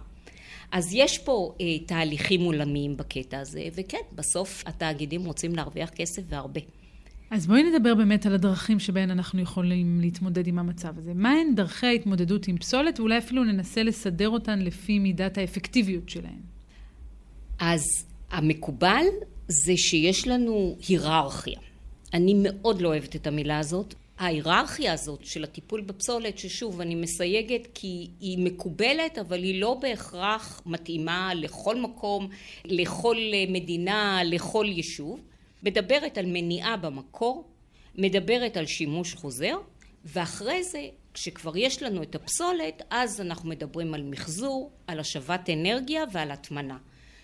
אז 0.72 0.94
יש 0.94 1.18
פה 1.18 1.56
אה, 1.62 1.80
תהליכים 1.86 2.42
עולמיים 2.42 2.98
בקטע 2.98 3.40
הזה, 3.40 3.64
וכן, 3.76 3.98
בסוף 4.16 4.64
התאגידים 4.66 5.26
רוצים 5.26 5.56
להרוויח 5.56 5.90
כסף 5.90 6.22
והרבה. 6.30 6.62
אז 7.32 7.48
בואי 7.48 7.64
נדבר 7.64 7.96
באמת 7.96 8.26
על 8.26 8.34
הדרכים 8.34 8.80
שבהן 8.80 9.12
אנחנו 9.12 9.42
יכולים 9.42 10.02
להתמודד 10.02 10.48
עם 10.48 10.60
המצב 10.60 10.98
הזה. 10.98 11.14
מהן 11.16 11.56
דרכי 11.56 11.88
ההתמודדות 11.88 12.48
עם 12.48 12.58
פסולת, 12.58 13.00
ואולי 13.00 13.18
אפילו 13.18 13.44
ננסה 13.44 13.84
לסדר 13.84 14.30
אותן 14.30 14.60
לפי 14.60 15.00
מידת 15.00 15.38
האפקטיביות 15.38 16.10
שלהן. 16.10 16.42
אז 17.60 17.82
המקובל 18.32 19.06
זה 19.52 19.78
שיש 19.78 20.28
לנו 20.28 20.78
היררכיה. 20.88 21.60
אני 22.14 22.34
מאוד 22.44 22.82
לא 22.82 22.88
אוהבת 22.88 23.16
את 23.16 23.28
המילה 23.28 23.60
הזאת. 23.60 23.94
ההיררכיה 24.18 24.94
הזאת 24.94 25.26
של 25.26 25.44
הטיפול 25.44 25.82
בפסולת, 25.82 26.38
ששוב, 26.38 26.82
אני 26.82 26.96
מסייגת 26.96 27.68
כי 27.74 28.08
היא 28.20 28.38
מקובלת, 28.38 29.18
אבל 29.18 29.44
היא 29.44 29.62
לא 29.62 29.74
בהכרח 29.74 30.62
מתאימה 30.66 31.34
לכל 31.34 31.82
מקום, 31.82 32.30
לכל 32.66 33.18
מדינה, 33.48 34.22
לכל 34.26 34.66
יישוב. 34.70 35.20
מדברת 35.64 36.18
על 36.18 36.26
מניעה 36.26 36.78
במקור, 36.78 37.48
מדברת 37.96 38.58
על 38.58 38.66
שימוש 38.66 39.14
חוזר, 39.14 39.56
ואחרי 40.06 40.64
זה, 40.64 40.88
כשכבר 41.14 41.58
יש 41.58 41.84
לנו 41.84 42.04
את 42.04 42.16
הפסולת, 42.16 42.82
אז 42.90 43.22
אנחנו 43.22 43.50
מדברים 43.50 43.94
על 43.94 44.04
מחזור, 44.04 44.72
על 44.88 45.00
השבת 45.00 45.50
אנרגיה 45.50 46.04
ועל 46.12 46.32
הטמנה. 46.32 46.78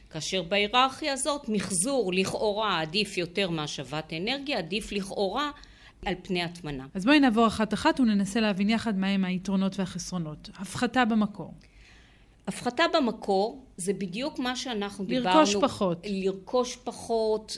כאשר 0.09 0.43
בהיררכיה 0.43 1.13
הזאת 1.13 1.49
מחזור 1.49 2.13
לכאורה 2.13 2.81
עדיף 2.81 3.17
יותר 3.17 3.49
מהשבת 3.49 4.13
אנרגיה, 4.13 4.57
עדיף 4.57 4.91
לכאורה 4.91 5.51
על 6.05 6.13
פני 6.21 6.43
הטמנה. 6.43 6.85
אז 6.93 7.05
בואי 7.05 7.19
נעבור 7.19 7.47
אחת-אחת 7.47 7.99
וננסה 7.99 8.39
להבין 8.39 8.69
יחד 8.69 8.97
מהם 8.97 9.25
היתרונות 9.25 9.79
והחסרונות. 9.79 10.49
הפחתה 10.59 11.05
במקור. 11.05 11.53
הפחתה 12.47 12.83
במקור 12.93 13.65
זה 13.77 13.93
בדיוק 13.93 14.39
מה 14.39 14.55
שאנחנו 14.55 15.05
לרכוש 15.07 15.17
דיברנו. 15.17 15.39
לרכוש 15.39 15.55
פחות. 15.55 16.05
לרכוש 16.09 16.75
פחות, 16.75 17.57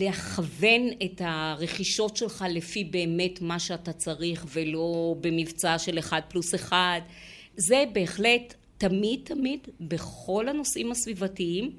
לכוון 0.00 0.82
את 1.04 1.22
הרכישות 1.24 2.16
שלך 2.16 2.44
לפי 2.50 2.84
באמת 2.84 3.42
מה 3.42 3.58
שאתה 3.58 3.92
צריך 3.92 4.46
ולא 4.48 5.14
במבצע 5.20 5.78
של 5.78 5.98
אחד 5.98 6.20
פלוס 6.28 6.54
אחד. 6.54 7.00
זה 7.56 7.84
בהחלט 7.92 8.54
תמיד 8.78 9.20
תמיד 9.24 9.60
בכל 9.80 10.48
הנושאים 10.48 10.90
הסביבתיים 10.90 11.70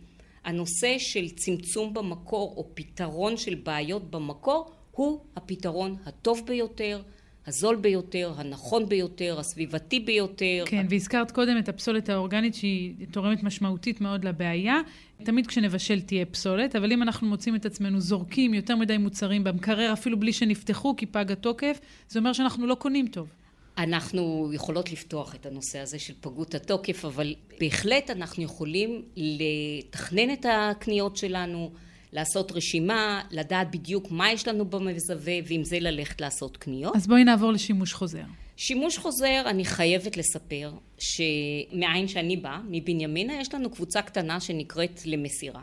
הנושא 0.46 0.96
של 0.98 1.30
צמצום 1.30 1.94
במקור 1.94 2.54
או 2.58 2.68
פתרון 2.74 3.38
של 3.38 3.56
בעיות 3.56 4.12
במקור 4.12 4.72
הוא 4.92 5.20
הפתרון 5.36 5.96
הטוב 6.06 6.42
ביותר, 6.48 7.02
הזול 7.48 7.76
ביותר, 7.76 8.34
הנכון 8.38 8.90
ביותר, 8.90 9.40
הסביבתי 9.40 10.00
ביותר. 10.00 10.64
כן, 10.66 10.86
והזכרת 10.90 11.32
קודם 11.32 11.58
את 11.58 11.70
הפסולת 11.70 12.10
האורגנית 12.10 12.56
שהיא 12.56 12.94
תורמת 13.12 13.44
משמעותית 13.44 14.02
מאוד 14.02 14.26
לבעיה. 14.26 14.82
תמיד 15.24 15.48
כשנבשל 15.48 16.02
תהיה 16.02 16.26
פסולת, 16.26 16.76
אבל 16.76 16.92
אם 16.92 17.04
אנחנו 17.04 17.28
מוצאים 17.28 17.56
את 17.56 17.66
עצמנו 17.66 18.00
זורקים 18.00 18.54
יותר 18.54 18.76
מדי 18.76 18.98
מוצרים 18.98 19.44
במקרר, 19.44 19.94
אפילו 19.94 20.20
בלי 20.20 20.34
שנפתחו 20.34 20.96
כי 20.96 21.06
פג 21.06 21.32
התוקף, 21.32 21.80
זה 22.10 22.20
אומר 22.20 22.34
שאנחנו 22.34 22.68
לא 22.68 22.76
קונים 22.76 23.08
טוב. 23.08 23.28
אנחנו 23.84 24.52
יכולות 24.54 24.92
לפתוח 24.92 25.36
את 25.36 25.46
הנושא 25.46 25.80
הזה 25.80 26.00
של 26.00 26.14
פגות 26.22 26.56
התוקף, 26.56 27.06
אבל 27.06 27.36
בהחלט 27.60 28.10
אנחנו 28.10 28.44
יכולים 28.44 29.02
לתכנן 29.16 30.34
את 30.34 30.46
הקניות 30.50 31.18
שלנו, 31.18 31.72
לעשות 32.14 32.52
רשימה, 32.52 33.22
לדעת 33.32 33.72
בדיוק 33.72 34.12
מה 34.12 34.32
יש 34.32 34.48
לנו 34.48 34.66
במזווה, 34.66 35.34
ועם 35.48 35.64
זה 35.64 35.80
ללכת 35.80 36.22
לעשות 36.22 36.58
קניות. 36.58 36.96
אז 36.96 37.08
בואי 37.08 37.24
נעבור 37.24 37.52
לשימוש 37.52 37.94
חוזר. 37.94 38.24
שימוש 38.58 38.98
חוזר, 38.98 39.44
אני 39.46 39.66
חייבת 39.66 40.18
לספר 40.18 40.74
שמעין 41.00 42.08
שאני 42.08 42.38
באה, 42.38 42.60
מבנימינה, 42.70 43.34
יש 43.42 43.54
לנו 43.54 43.70
קבוצה 43.70 44.02
קטנה 44.02 44.40
שנקראת 44.40 45.02
למסירה. 45.06 45.62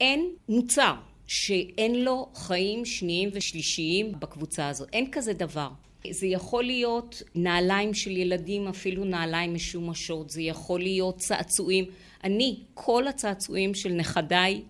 אין 0.00 0.30
מוצר 0.48 0.94
שאין 1.26 2.04
לו 2.04 2.28
חיים 2.34 2.84
שניים 2.84 3.30
ושלישיים 3.32 4.12
בקבוצה 4.18 4.68
הזאת. 4.68 4.88
אין 4.92 5.10
כזה 5.10 5.32
דבר. 5.32 5.68
זה 6.10 6.26
יכול 6.26 6.64
להיות 6.64 7.22
נעליים 7.34 7.94
של 7.94 8.10
ילדים, 8.10 8.68
אפילו 8.68 9.04
נעליים 9.04 9.54
משומשות, 9.54 10.30
זה 10.30 10.42
יכול 10.42 10.80
להיות 10.80 11.18
צעצועים. 11.18 11.84
אני, 12.24 12.60
כל 12.74 13.08
הצעצועים 13.08 13.74
של 13.74 13.92
נכדיי 13.92 14.62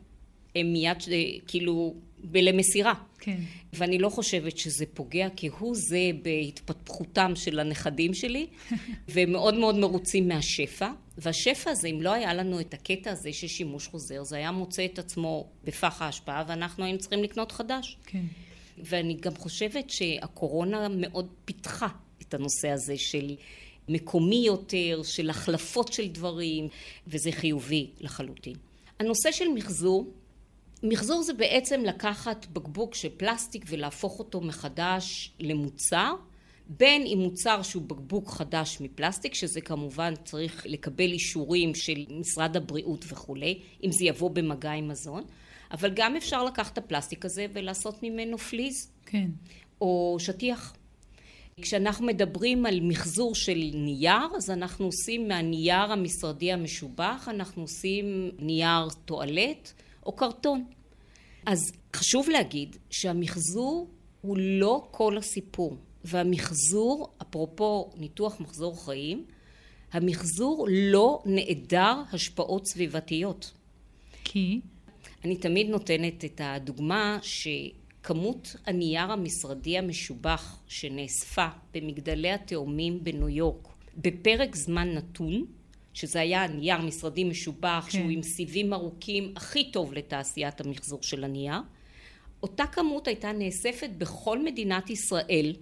הם 0.57 0.73
מיד 0.73 0.97
כאילו 1.47 1.95
בלמסירה. 2.25 2.95
כן. 3.19 3.37
ואני 3.73 3.99
לא 3.99 4.09
חושבת 4.09 4.59
שזה 4.59 4.85
פוגע 4.95 5.29
כהוא 5.37 5.75
זה 5.77 6.11
בהתפתחותם 6.23 7.33
של 7.35 7.61
הנכדים 7.61 8.15
שלי, 8.15 8.47
והם 9.09 9.33
מאוד 9.33 9.55
מאוד 9.55 9.79
מרוצים 9.79 10.29
מהשפע. 10.29 10.91
והשפע 11.19 11.71
הזה, 11.71 11.89
אם 11.89 12.03
לא 12.03 12.13
היה 12.13 12.35
לנו 12.35 12.61
את 12.61 12.75
הקטע 12.75 13.11
הזה 13.11 13.33
של 13.33 13.47
שימוש 13.47 13.87
חוזר, 13.87 14.25
זה 14.25 14.37
היה 14.37 14.51
מוצא 14.51 14.85
את 14.85 14.99
עצמו 14.99 15.47
בפח 15.65 16.03
ההשפעה, 16.03 16.45
ואנחנו 16.49 16.85
היינו 16.85 16.99
צריכים 16.99 17.23
לקנות 17.23 17.53
חדש. 17.53 17.97
כן. 18.07 18.23
ואני 18.85 19.15
גם 19.15 19.35
חושבת 19.37 19.91
שהקורונה 19.91 20.89
מאוד 20.89 21.29
פיתחה 21.45 21.89
את 22.23 22.35
הנושא 22.35 22.69
הזה 22.69 22.99
של 22.99 23.37
מקומי 23.89 24.43
יותר, 24.47 25.01
של 25.05 25.31
החלפות 25.31 25.93
של 25.93 26.09
דברים, 26.09 26.69
וזה 27.07 27.33
חיובי 27.33 27.91
לחלוטין. 28.01 28.55
הנושא 29.01 29.33
של 29.33 29.49
מחזור, 29.55 30.13
מחזור 30.83 31.23
זה 31.23 31.33
בעצם 31.33 31.85
לקחת 31.85 32.47
בקבוק 32.53 32.95
של 32.95 33.09
פלסטיק 33.17 33.65
ולהפוך 33.69 34.19
אותו 34.19 34.41
מחדש 34.41 35.33
למוצר, 35.41 36.15
בין 36.69 37.07
אם 37.07 37.19
מוצר 37.19 37.63
שהוא 37.63 37.83
בקבוק 37.83 38.31
חדש 38.31 38.79
מפלסטיק, 38.81 39.35
שזה 39.35 39.61
כמובן 39.61 40.15
צריך 40.25 40.67
לקבל 40.67 41.13
אישורים 41.13 41.75
של 41.75 42.05
משרד 42.11 42.57
הבריאות 42.57 43.05
וכולי, 43.09 43.59
אם 43.85 43.93
זה 43.93 44.05
יבוא 44.05 44.31
במגע 44.31 44.71
עם 44.71 44.89
מזון, 44.89 45.25
אבל 45.71 45.91
גם 45.95 46.17
אפשר 46.17 46.45
לקחת 46.45 46.73
את 46.73 46.79
הפלסטיק 46.79 47.25
הזה 47.25 47.47
ולעשות 47.53 48.03
ממנו 48.03 48.39
פליז. 48.39 48.91
כן. 49.07 49.31
או 49.81 50.17
שטיח. 50.19 50.75
כשאנחנו 51.61 52.07
מדברים 52.07 52.67
על 52.67 52.81
מחזור 52.83 53.35
של 53.35 53.71
נייר, 53.75 54.37
אז 54.37 54.51
אנחנו 54.51 54.85
עושים 54.85 55.29
מהנייר 55.29 55.93
המשרדי 55.93 56.53
המשובח, 56.53 57.29
אנחנו 57.31 57.63
עושים 57.63 58.31
נייר 58.39 58.89
טואלט 59.05 59.73
או 60.07 60.13
קרטון. 60.13 60.65
אז 61.47 61.59
חשוב 61.97 62.29
להגיד 62.29 62.77
שהמחזור 62.91 63.89
הוא 64.21 64.39
לא 64.39 64.89
כל 64.91 65.19
הסיפור. 65.19 65.77
והמחזור, 66.05 67.09
אפרופו 67.23 67.91
ניתוח 67.97 68.41
מחזור 68.41 68.85
חיים, 68.85 69.25
המחזור 69.93 70.67
לא 70.71 71.23
נעדר 71.27 72.03
השפעות 72.13 72.67
סביבתיות. 72.67 73.53
כי? 74.25 74.61
אני 75.25 75.37
תמיד 75.37 75.69
נותנת 75.69 76.25
את 76.25 76.41
הדוגמה 76.45 77.19
שכמות 77.23 78.57
הנייר 78.67 79.13
המשרדי 79.13 79.79
המשובח 79.79 80.63
שנאספה 80.69 81.47
במגדלי 81.75 82.31
התאומים 82.31 83.05
בניו 83.05 83.29
יורק 83.29 83.69
בפרק 83.97 84.57
זמן 84.57 84.95
נתון, 84.95 85.45
שזה 85.95 86.21
היה 86.21 86.47
נייר 86.47 86.81
משרדי 86.81 87.25
משובח 87.25 87.85
כן. 87.85 87.99
שהוא 87.99 88.11
עם 88.11 88.23
סיבים 88.23 88.73
ארוכים 88.73 89.33
הכי 89.37 89.71
טוב 89.73 89.93
לתעשיית 89.95 90.61
המחזור 90.61 91.03
של 91.03 91.25
הנייר, 91.25 91.61
אותה 92.43 92.67
כמות 92.67 93.07
הייתה 93.09 93.33
נאספת 93.33 93.91
בכל 93.99 94.45
מדינת 94.45 94.91
ישראל, 94.91 95.53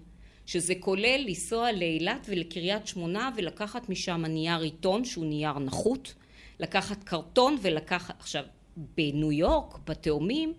שזה 0.46 0.74
כולל 0.80 1.24
לנסוע 1.26 1.72
לאילת 1.72 2.26
ולקריית 2.30 2.86
שמונה 2.86 3.30
ולקחת 3.36 3.88
משם 3.88 4.24
נייר 4.24 4.60
עיתון 4.60 5.04
שהוא 5.04 5.26
נייר 5.26 5.58
נחות, 5.58 6.14
לקחת 6.60 7.04
קרטון 7.04 7.56
ולקחת, 7.62 8.14
עכשיו 8.18 8.44
בניו 8.76 9.32
יורק, 9.32 9.78
בתאומים, 9.86 10.52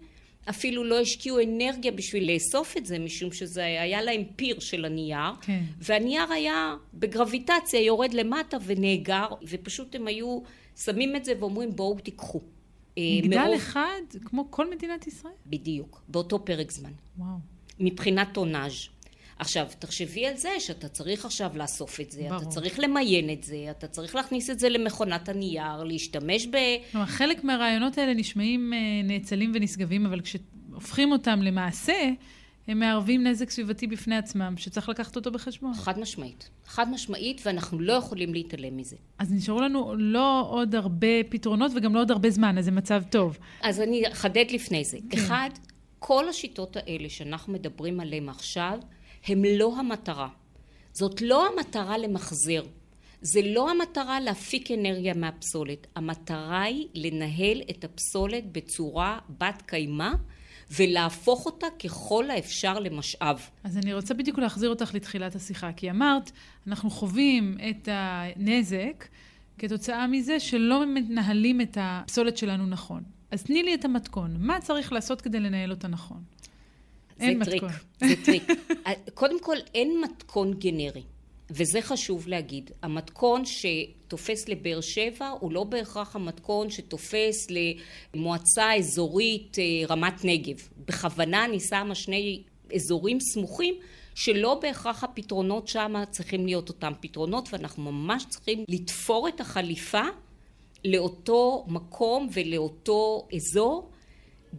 אפילו 0.49 0.83
לא 0.83 0.99
השקיעו 0.99 1.39
אנרגיה 1.43 1.91
בשביל 1.91 2.33
לאסוף 2.33 2.77
את 2.77 2.85
זה, 2.85 2.99
משום 2.99 3.31
שזה 3.31 3.65
היה 3.65 4.01
להם 4.01 4.23
פיר 4.35 4.59
של 4.59 4.85
הנייר, 4.85 5.35
כן. 5.41 5.63
והנייר 5.81 6.31
היה 6.31 6.75
בגרביטציה 6.93 7.81
יורד 7.81 8.13
למטה 8.13 8.57
ונאגר, 8.65 9.27
ופשוט 9.49 9.95
הם 9.95 10.07
היו 10.07 10.39
שמים 10.83 11.15
את 11.15 11.25
זה 11.25 11.33
ואומרים 11.39 11.75
בואו 11.75 11.99
תיקחו. 11.99 12.41
אה, 12.97 13.03
מגדל 13.23 13.37
מרוב... 13.37 13.53
אחד, 13.53 14.01
כמו 14.25 14.51
כל 14.51 14.69
מדינת 14.69 15.07
ישראל? 15.07 15.33
בדיוק, 15.45 16.01
באותו 16.07 16.45
פרק 16.45 16.71
זמן. 16.71 16.91
וואו. 17.17 17.37
מבחינת 17.79 18.27
טונאז'. 18.33 18.87
עכשיו, 19.39 19.67
תחשבי 19.79 20.27
על 20.27 20.37
זה 20.37 20.49
שאתה 20.59 20.87
צריך 20.87 21.25
עכשיו 21.25 21.51
לאסוף 21.55 21.99
את 21.99 22.11
זה, 22.11 22.21
ברור. 22.21 22.37
אתה 22.37 22.45
צריך 22.45 22.79
למיין 22.79 23.29
את 23.29 23.43
זה, 23.43 23.67
אתה 23.71 23.87
צריך 23.87 24.15
להכניס 24.15 24.49
את 24.49 24.59
זה 24.59 24.69
למכונת 24.69 25.29
הנייר, 25.29 25.83
להשתמש 25.83 26.47
ב... 26.47 26.57
כלומר, 26.91 27.05
חלק 27.05 27.43
מהרעיונות 27.43 27.97
האלה 27.97 28.13
נשמעים 28.13 28.73
אה, 28.73 28.79
נאצלים 29.03 29.51
ונשגבים, 29.55 30.05
אבל 30.05 30.21
כשהופכים 30.21 31.11
אותם 31.11 31.41
למעשה, 31.41 32.09
הם 32.67 32.79
מערבים 32.79 33.27
נזק 33.27 33.49
סביבתי 33.49 33.87
בפני 33.87 34.17
עצמם, 34.17 34.53
שצריך 34.57 34.89
לקחת 34.89 35.15
אותו 35.15 35.31
בחשבון. 35.31 35.73
חד 35.73 35.99
משמעית. 35.99 36.49
חד 36.65 36.89
משמעית, 36.89 37.41
ואנחנו 37.45 37.79
לא 37.79 37.93
יכולים 37.93 38.33
להתעלם 38.33 38.77
מזה. 38.77 38.95
אז 39.19 39.33
נשארו 39.33 39.61
לנו 39.61 39.95
לא 39.97 40.45
עוד 40.49 40.75
הרבה 40.75 41.23
פתרונות 41.29 41.71
וגם 41.75 41.95
לא 41.95 41.99
עוד 41.99 42.11
הרבה 42.11 42.29
זמן, 42.29 42.57
אז 42.57 42.65
זה 42.65 42.71
מצב 42.71 43.03
טוב. 43.09 43.37
אז 43.61 43.81
אני 43.81 44.11
אחדד 44.11 44.45
לפני 44.51 44.83
זה. 44.83 44.97
כן. 45.09 45.17
אחד, 45.17 45.49
כל 45.99 46.29
השיטות 46.29 46.77
האלה 46.77 47.09
שאנחנו 47.09 47.53
מדברים 47.53 47.99
עליהן 47.99 48.29
עכשיו, 48.29 48.79
הם 49.27 49.43
לא 49.45 49.79
המטרה. 49.79 50.27
זאת 50.93 51.21
לא 51.21 51.47
המטרה 51.47 51.97
למחזר. 51.97 52.63
זה 53.21 53.41
לא 53.41 53.71
המטרה 53.71 54.19
להפיק 54.19 54.71
אנרגיה 54.71 55.13
מהפסולת. 55.13 55.87
המטרה 55.95 56.61
היא 56.61 56.87
לנהל 56.93 57.61
את 57.69 57.83
הפסולת 57.83 58.51
בצורה 58.51 59.19
בת 59.29 59.63
קיימא 59.65 60.09
ולהפוך 60.71 61.45
אותה 61.45 61.67
ככל 61.83 62.29
האפשר 62.29 62.79
למשאב. 62.79 63.49
אז 63.63 63.77
אני 63.77 63.93
רוצה 63.93 64.13
בדיוק 64.13 64.39
להחזיר 64.39 64.69
אותך 64.69 64.95
לתחילת 64.95 65.35
השיחה, 65.35 65.71
כי 65.71 65.89
אמרת, 65.91 66.31
אנחנו 66.67 66.89
חווים 66.89 67.57
את 67.69 67.89
הנזק 67.91 69.07
כתוצאה 69.57 70.07
מזה 70.07 70.39
שלא 70.39 70.85
מנהלים 70.85 71.61
את 71.61 71.77
הפסולת 71.81 72.37
שלנו 72.37 72.65
נכון. 72.65 73.03
אז 73.31 73.43
תני 73.43 73.63
לי 73.63 73.75
את 73.75 73.85
המתכון, 73.85 74.35
מה 74.39 74.59
צריך 74.59 74.93
לעשות 74.93 75.21
כדי 75.21 75.39
לנהל 75.39 75.71
אותה 75.71 75.87
נכון? 75.87 76.23
אין 77.19 77.43
טריק, 77.43 77.63
מתכון. 77.63 77.77
זה 78.09 78.15
טריק. 78.25 78.43
קודם 79.13 79.39
כל, 79.39 79.57
אין 79.75 80.01
מתכון 80.01 80.53
גנרי, 80.53 81.03
וזה 81.49 81.81
חשוב 81.81 82.27
להגיד. 82.27 82.71
המתכון 82.81 83.43
שתופס 83.45 84.49
לבאר 84.49 84.81
שבע 84.81 85.27
הוא 85.39 85.51
לא 85.51 85.63
בהכרח 85.63 86.15
המתכון 86.15 86.69
שתופס 86.69 87.47
למועצה 88.13 88.75
אזורית 88.75 89.59
אה, 89.59 89.63
רמת 89.89 90.25
נגב. 90.25 90.55
בכוונה 90.85 91.45
אני 91.45 91.59
שמה 91.59 91.95
שני 91.95 92.41
אזורים 92.75 93.19
סמוכים 93.19 93.75
שלא 94.15 94.59
בהכרח 94.61 95.03
הפתרונות 95.03 95.67
שם 95.67 95.93
צריכים 96.09 96.45
להיות 96.45 96.69
אותם 96.69 96.93
פתרונות 96.99 97.49
ואנחנו 97.53 97.91
ממש 97.91 98.25
צריכים 98.29 98.65
לתפור 98.69 99.27
את 99.27 99.41
החליפה 99.41 100.03
לאותו 100.85 101.65
מקום 101.67 102.29
ולאותו 102.33 103.27
אזור 103.35 103.89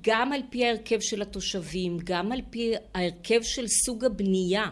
גם 0.01 0.33
על 0.33 0.40
פי 0.51 0.64
ההרכב 0.64 1.01
של 1.01 1.22
התושבים, 1.22 1.98
גם 2.05 2.33
על 2.33 2.40
פי 2.51 2.72
ההרכב 2.94 3.42
של 3.42 3.66
סוג 3.68 4.05
הבנייה. 4.05 4.70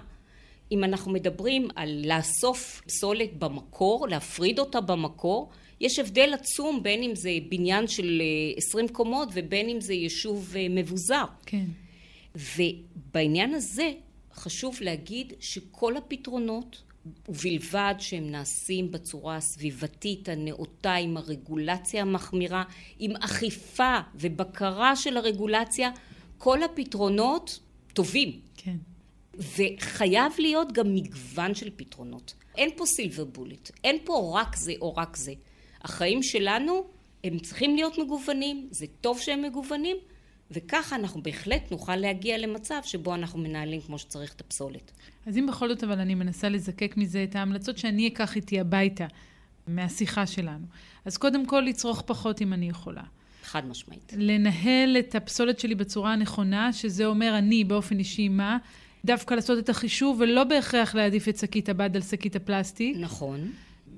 אם 0.72 0.84
אנחנו 0.84 1.12
מדברים 1.12 1.68
על 1.76 2.02
לאסוף 2.04 2.82
פסולת 2.86 3.38
במקור, 3.38 4.08
להפריד 4.08 4.58
אותה 4.58 4.80
במקור, 4.80 5.50
יש 5.80 5.98
הבדל 5.98 6.34
עצום 6.34 6.82
בין 6.82 7.02
אם 7.02 7.14
זה 7.14 7.30
בניין 7.48 7.88
של 7.88 8.22
20 8.56 8.86
אה, 8.86 8.92
קומות 8.92 9.28
ובין 9.32 9.68
אם 9.68 9.80
זה 9.80 9.94
יישוב 9.94 10.52
אה, 10.56 10.66
מבוזר. 10.70 11.24
כן. 11.46 11.64
ובעניין 12.34 13.54
הזה 13.54 13.92
חשוב 14.34 14.78
להגיד 14.80 15.32
שכל 15.40 15.96
הפתרונות 15.96 16.82
ובלבד 17.28 17.94
שהם 17.98 18.30
נעשים 18.30 18.90
בצורה 18.90 19.36
הסביבתית 19.36 20.28
הנאותה 20.28 20.94
עם 20.94 21.16
הרגולציה 21.16 22.02
המחמירה, 22.02 22.64
עם 22.98 23.16
אכיפה 23.16 23.98
ובקרה 24.14 24.96
של 24.96 25.16
הרגולציה, 25.16 25.90
כל 26.38 26.62
הפתרונות 26.62 27.60
טובים. 27.94 28.40
כן. 28.56 28.76
וחייב 29.38 30.32
להיות 30.38 30.72
גם 30.72 30.94
מגוון 30.94 31.54
של 31.54 31.70
פתרונות. 31.76 32.34
אין 32.56 32.70
פה 32.76 32.86
סילבר 32.86 33.24
בולט, 33.24 33.70
אין 33.84 33.96
פה 34.04 34.32
רק 34.34 34.56
זה 34.56 34.72
או 34.80 34.96
רק 34.96 35.16
זה. 35.16 35.32
החיים 35.82 36.22
שלנו 36.22 36.84
הם 37.24 37.38
צריכים 37.38 37.76
להיות 37.76 37.98
מגוונים, 37.98 38.68
זה 38.70 38.86
טוב 39.00 39.20
שהם 39.20 39.42
מגוונים, 39.42 39.96
וככה 40.50 40.96
אנחנו 40.96 41.22
בהחלט 41.22 41.70
נוכל 41.70 41.96
להגיע 41.96 42.38
למצב 42.38 42.80
שבו 42.84 43.14
אנחנו 43.14 43.38
מנהלים 43.38 43.80
כמו 43.80 43.98
שצריך 43.98 44.34
את 44.34 44.40
הפסולת. 44.40 44.92
אז 45.26 45.38
אם 45.38 45.46
בכל 45.46 45.68
זאת 45.68 45.84
אבל 45.84 45.98
אני 45.98 46.14
מנסה 46.14 46.48
לזקק 46.48 46.94
מזה 46.96 47.24
את 47.24 47.36
ההמלצות 47.36 47.78
שאני 47.78 48.08
אקח 48.08 48.36
איתי 48.36 48.60
הביתה 48.60 49.06
מהשיחה 49.66 50.26
שלנו. 50.26 50.66
אז 51.04 51.16
קודם 51.16 51.46
כל 51.46 51.60
לצרוך 51.60 52.02
פחות 52.06 52.42
אם 52.42 52.52
אני 52.52 52.68
יכולה. 52.68 53.02
חד 53.44 53.66
משמעית. 53.66 54.12
לנהל 54.16 54.96
את 54.98 55.14
הפסולת 55.14 55.58
שלי 55.58 55.74
בצורה 55.74 56.12
הנכונה, 56.12 56.72
שזה 56.72 57.06
אומר 57.06 57.38
אני 57.38 57.64
באופן 57.64 57.98
אישי 57.98 58.28
מה, 58.28 58.58
דווקא 59.04 59.34
לעשות 59.34 59.58
את 59.58 59.68
החישוב 59.68 60.20
ולא 60.20 60.44
בהכרח 60.44 60.94
להעדיף 60.94 61.28
את 61.28 61.36
שקית 61.36 61.68
הבד 61.68 61.96
על 61.96 62.02
שקית 62.02 62.36
הפלסטיק. 62.36 62.96
נכון. 63.00 63.52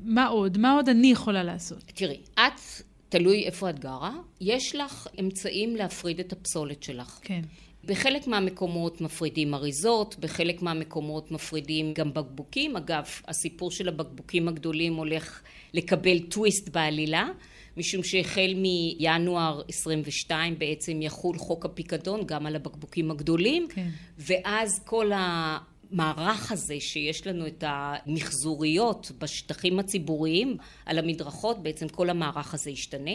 מה 0.04 0.26
עוד? 0.26 0.58
מה 0.58 0.72
עוד 0.72 0.88
אני 0.88 1.10
יכולה 1.10 1.42
לעשות? 1.42 1.82
תראי, 1.94 2.20
את 2.34 2.60
תלוי 3.08 3.44
איפה 3.44 3.70
את 3.70 3.78
גרה, 3.78 4.12
יש 4.40 4.74
לך 4.74 5.06
אמצעים 5.20 5.76
להפריד 5.76 6.20
את 6.20 6.32
הפסולת 6.32 6.82
שלך. 6.82 7.18
כן. 7.22 7.40
בחלק 7.84 8.26
מהמקומות 8.26 9.00
מפרידים 9.00 9.54
אריזות, 9.54 10.16
בחלק 10.20 10.62
מהמקומות 10.62 11.30
מפרידים 11.30 11.92
גם 11.92 12.14
בקבוקים. 12.14 12.76
אגב, 12.76 13.04
הסיפור 13.28 13.70
של 13.70 13.88
הבקבוקים 13.88 14.48
הגדולים 14.48 14.94
הולך 14.94 15.42
לקבל 15.74 16.18
טוויסט 16.18 16.68
בעלילה, 16.68 17.28
משום 17.76 18.02
שהחל 18.02 18.54
מינואר 18.56 19.62
22 19.68 20.58
בעצם 20.58 21.02
יחול 21.02 21.38
חוק 21.38 21.64
הפיקדון 21.64 22.26
גם 22.26 22.46
על 22.46 22.56
הבקבוקים 22.56 23.10
הגדולים, 23.10 23.66
כן. 23.68 23.88
ואז 24.18 24.80
כל 24.84 25.12
ה... 25.12 25.58
המערך 25.92 26.52
הזה 26.52 26.80
שיש 26.80 27.26
לנו 27.26 27.46
את 27.46 27.64
המחזוריות 27.66 29.12
בשטחים 29.18 29.78
הציבוריים 29.78 30.56
על 30.86 30.98
המדרכות, 30.98 31.62
בעצם 31.62 31.88
כל 31.88 32.10
המערך 32.10 32.54
הזה 32.54 32.70
ישתנה. 32.70 33.10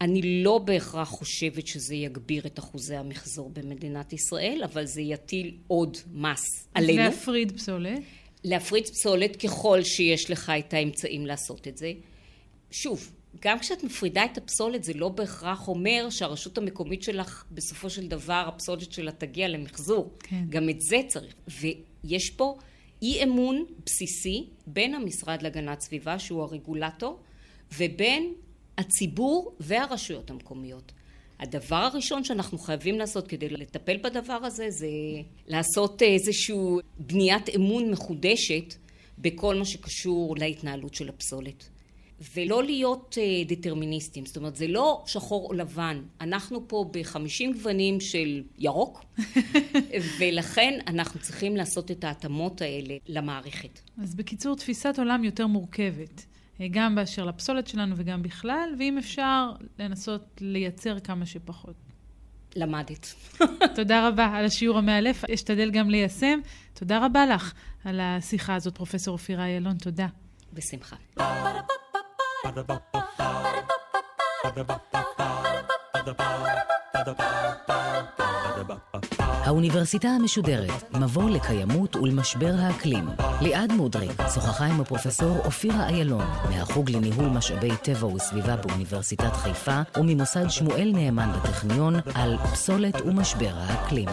אני 0.00 0.42
לא 0.42 0.58
בהכרח 0.58 1.08
חושבת 1.08 1.66
שזה 1.66 1.94
יגביר 1.94 2.46
את 2.46 2.58
אחוזי 2.58 2.96
המחזור 2.96 3.50
במדינת 3.50 4.12
ישראל, 4.12 4.60
אבל 4.64 4.86
זה 4.86 5.00
יטיל 5.00 5.56
עוד 5.66 5.96
מס 6.12 6.68
עלינו. 6.74 7.02
להפריד 7.02 7.52
פסולת? 7.52 7.98
להפריד 8.44 8.86
פסולת 8.86 9.36
ככל 9.36 9.82
שיש 9.82 10.30
לך 10.30 10.52
את 10.58 10.74
האמצעים 10.74 11.26
לעשות 11.26 11.68
את 11.68 11.78
זה. 11.78 11.92
שוב, 12.70 13.12
גם 13.42 13.58
כשאת 13.58 13.84
מפרידה 13.84 14.24
את 14.24 14.38
הפסולת 14.38 14.84
זה 14.84 14.92
לא 14.94 15.08
בהכרח 15.08 15.68
אומר 15.68 16.06
שהרשות 16.10 16.58
המקומית 16.58 17.02
שלך 17.02 17.44
בסופו 17.50 17.90
של 17.90 18.08
דבר 18.08 18.44
הפסולת 18.48 18.92
שלה 18.92 19.12
תגיע 19.12 19.48
למחזור. 19.48 20.14
כן. 20.18 20.44
גם 20.48 20.68
את 20.68 20.80
זה 20.80 21.00
צריך. 21.08 21.34
ויש 22.04 22.30
פה 22.30 22.58
אי 23.02 23.22
אמון 23.24 23.64
בסיסי 23.86 24.46
בין 24.66 24.94
המשרד 24.94 25.42
להגנת 25.42 25.80
סביבה 25.80 26.18
שהוא 26.18 26.42
הרגולטור 26.42 27.18
ובין 27.78 28.34
הציבור 28.78 29.54
והרשויות 29.60 30.30
המקומיות. 30.30 30.92
הדבר 31.40 31.76
הראשון 31.76 32.24
שאנחנו 32.24 32.58
חייבים 32.58 32.98
לעשות 32.98 33.28
כדי 33.28 33.48
לטפל 33.48 33.96
בדבר 33.96 34.32
הזה 34.32 34.70
זה 34.70 34.88
לעשות 35.46 36.02
איזושהי 36.02 36.56
בניית 36.98 37.48
אמון 37.48 37.90
מחודשת 37.90 38.74
בכל 39.18 39.56
מה 39.56 39.64
שקשור 39.64 40.36
להתנהלות 40.36 40.94
של 40.94 41.08
הפסולת. 41.08 41.68
ולא 42.34 42.64
להיות 42.64 43.16
uh, 43.18 43.48
דטרמיניסטים, 43.48 44.26
זאת 44.26 44.36
אומרת 44.36 44.56
זה 44.56 44.66
לא 44.66 45.02
שחור 45.06 45.48
או 45.48 45.52
לבן, 45.52 46.02
אנחנו 46.20 46.68
פה 46.68 46.90
בחמישים 46.92 47.52
גוונים 47.52 48.00
של 48.00 48.42
ירוק 48.58 49.04
ולכן 50.18 50.78
אנחנו 50.86 51.20
צריכים 51.20 51.56
לעשות 51.56 51.90
את 51.90 52.04
ההתאמות 52.04 52.62
האלה 52.62 52.94
למערכת. 53.08 53.80
אז 54.02 54.14
בקיצור 54.14 54.56
תפיסת 54.56 54.94
עולם 54.98 55.24
יותר 55.24 55.46
מורכבת, 55.46 56.26
אה, 56.60 56.66
גם 56.70 56.94
באשר 56.94 57.24
לפסולת 57.24 57.66
שלנו 57.66 57.94
וגם 57.98 58.22
בכלל, 58.22 58.74
ואם 58.78 58.98
אפשר 58.98 59.52
לנסות 59.78 60.22
לייצר 60.40 61.00
כמה 61.00 61.26
שפחות. 61.26 61.74
למדת. 62.56 63.14
תודה 63.76 64.08
רבה 64.08 64.26
על 64.26 64.44
השיעור 64.44 64.78
המאלף, 64.78 65.24
אשתדל 65.24 65.70
גם 65.70 65.90
ליישם. 65.90 66.40
תודה 66.74 67.06
רבה 67.06 67.26
לך 67.26 67.52
על 67.84 68.00
השיחה 68.00 68.54
הזאת, 68.54 68.74
פרופ' 68.74 69.08
אופירה 69.08 69.46
איילון, 69.46 69.76
תודה. 69.76 70.06
בשמחה. 70.52 70.96
האוניברסיטה 79.44 80.08
המשודרת, 80.08 80.94
מבוא 80.94 81.30
לקיימות 81.30 81.96
ולמשבר 81.96 82.54
האקלים. 82.58 83.08
ליעד 83.40 83.72
מודריק 83.72 84.10
שוחחה 84.34 84.64
עם 84.66 84.80
הפרופסור 84.80 85.38
אופירה 85.44 85.88
איילון, 85.88 86.24
מהחוג 86.50 86.90
לניהול 86.90 87.28
משאבי 87.28 87.76
טבע 87.82 88.06
וסביבה 88.06 88.56
באוניברסיטת 88.56 89.32
חיפה 89.32 89.80
וממוסד 89.96 90.48
שמואל 90.48 90.92
נאמן 90.94 91.32
בטכניון 91.32 91.94
על 92.14 92.36
פסולת 92.52 93.00
ומשבר 93.06 93.52
האקלים. 93.54 94.08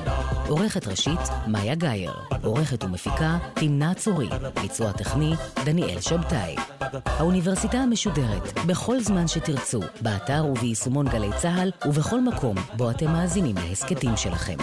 עורכת 0.48 0.88
ראשית, 0.88 1.20
מאיה 1.48 1.76
גאייר. 1.76 2.14
עורכת 2.44 2.84
ומפיקה, 2.84 3.38
תמנה 3.54 3.94
צורי. 3.94 4.30
ביצוע 4.62 4.92
טכני, 4.92 5.34
דניאל 5.66 6.02
שבתאי. 6.02 6.77
האוניברסיטה 7.06 7.78
המשודרת, 7.78 8.66
בכל 8.68 9.00
זמן 9.00 9.28
שתרצו, 9.28 9.80
באתר 10.02 10.46
וביישומון 10.46 11.08
גלי 11.08 11.30
צה"ל 11.42 11.72
ובכל 11.86 12.22
מקום 12.22 12.56
בו 12.78 12.92
אתם 12.92 13.12
מאזינים 13.12 13.56
להסכתים 13.56 14.18
שלכם. 14.18 14.58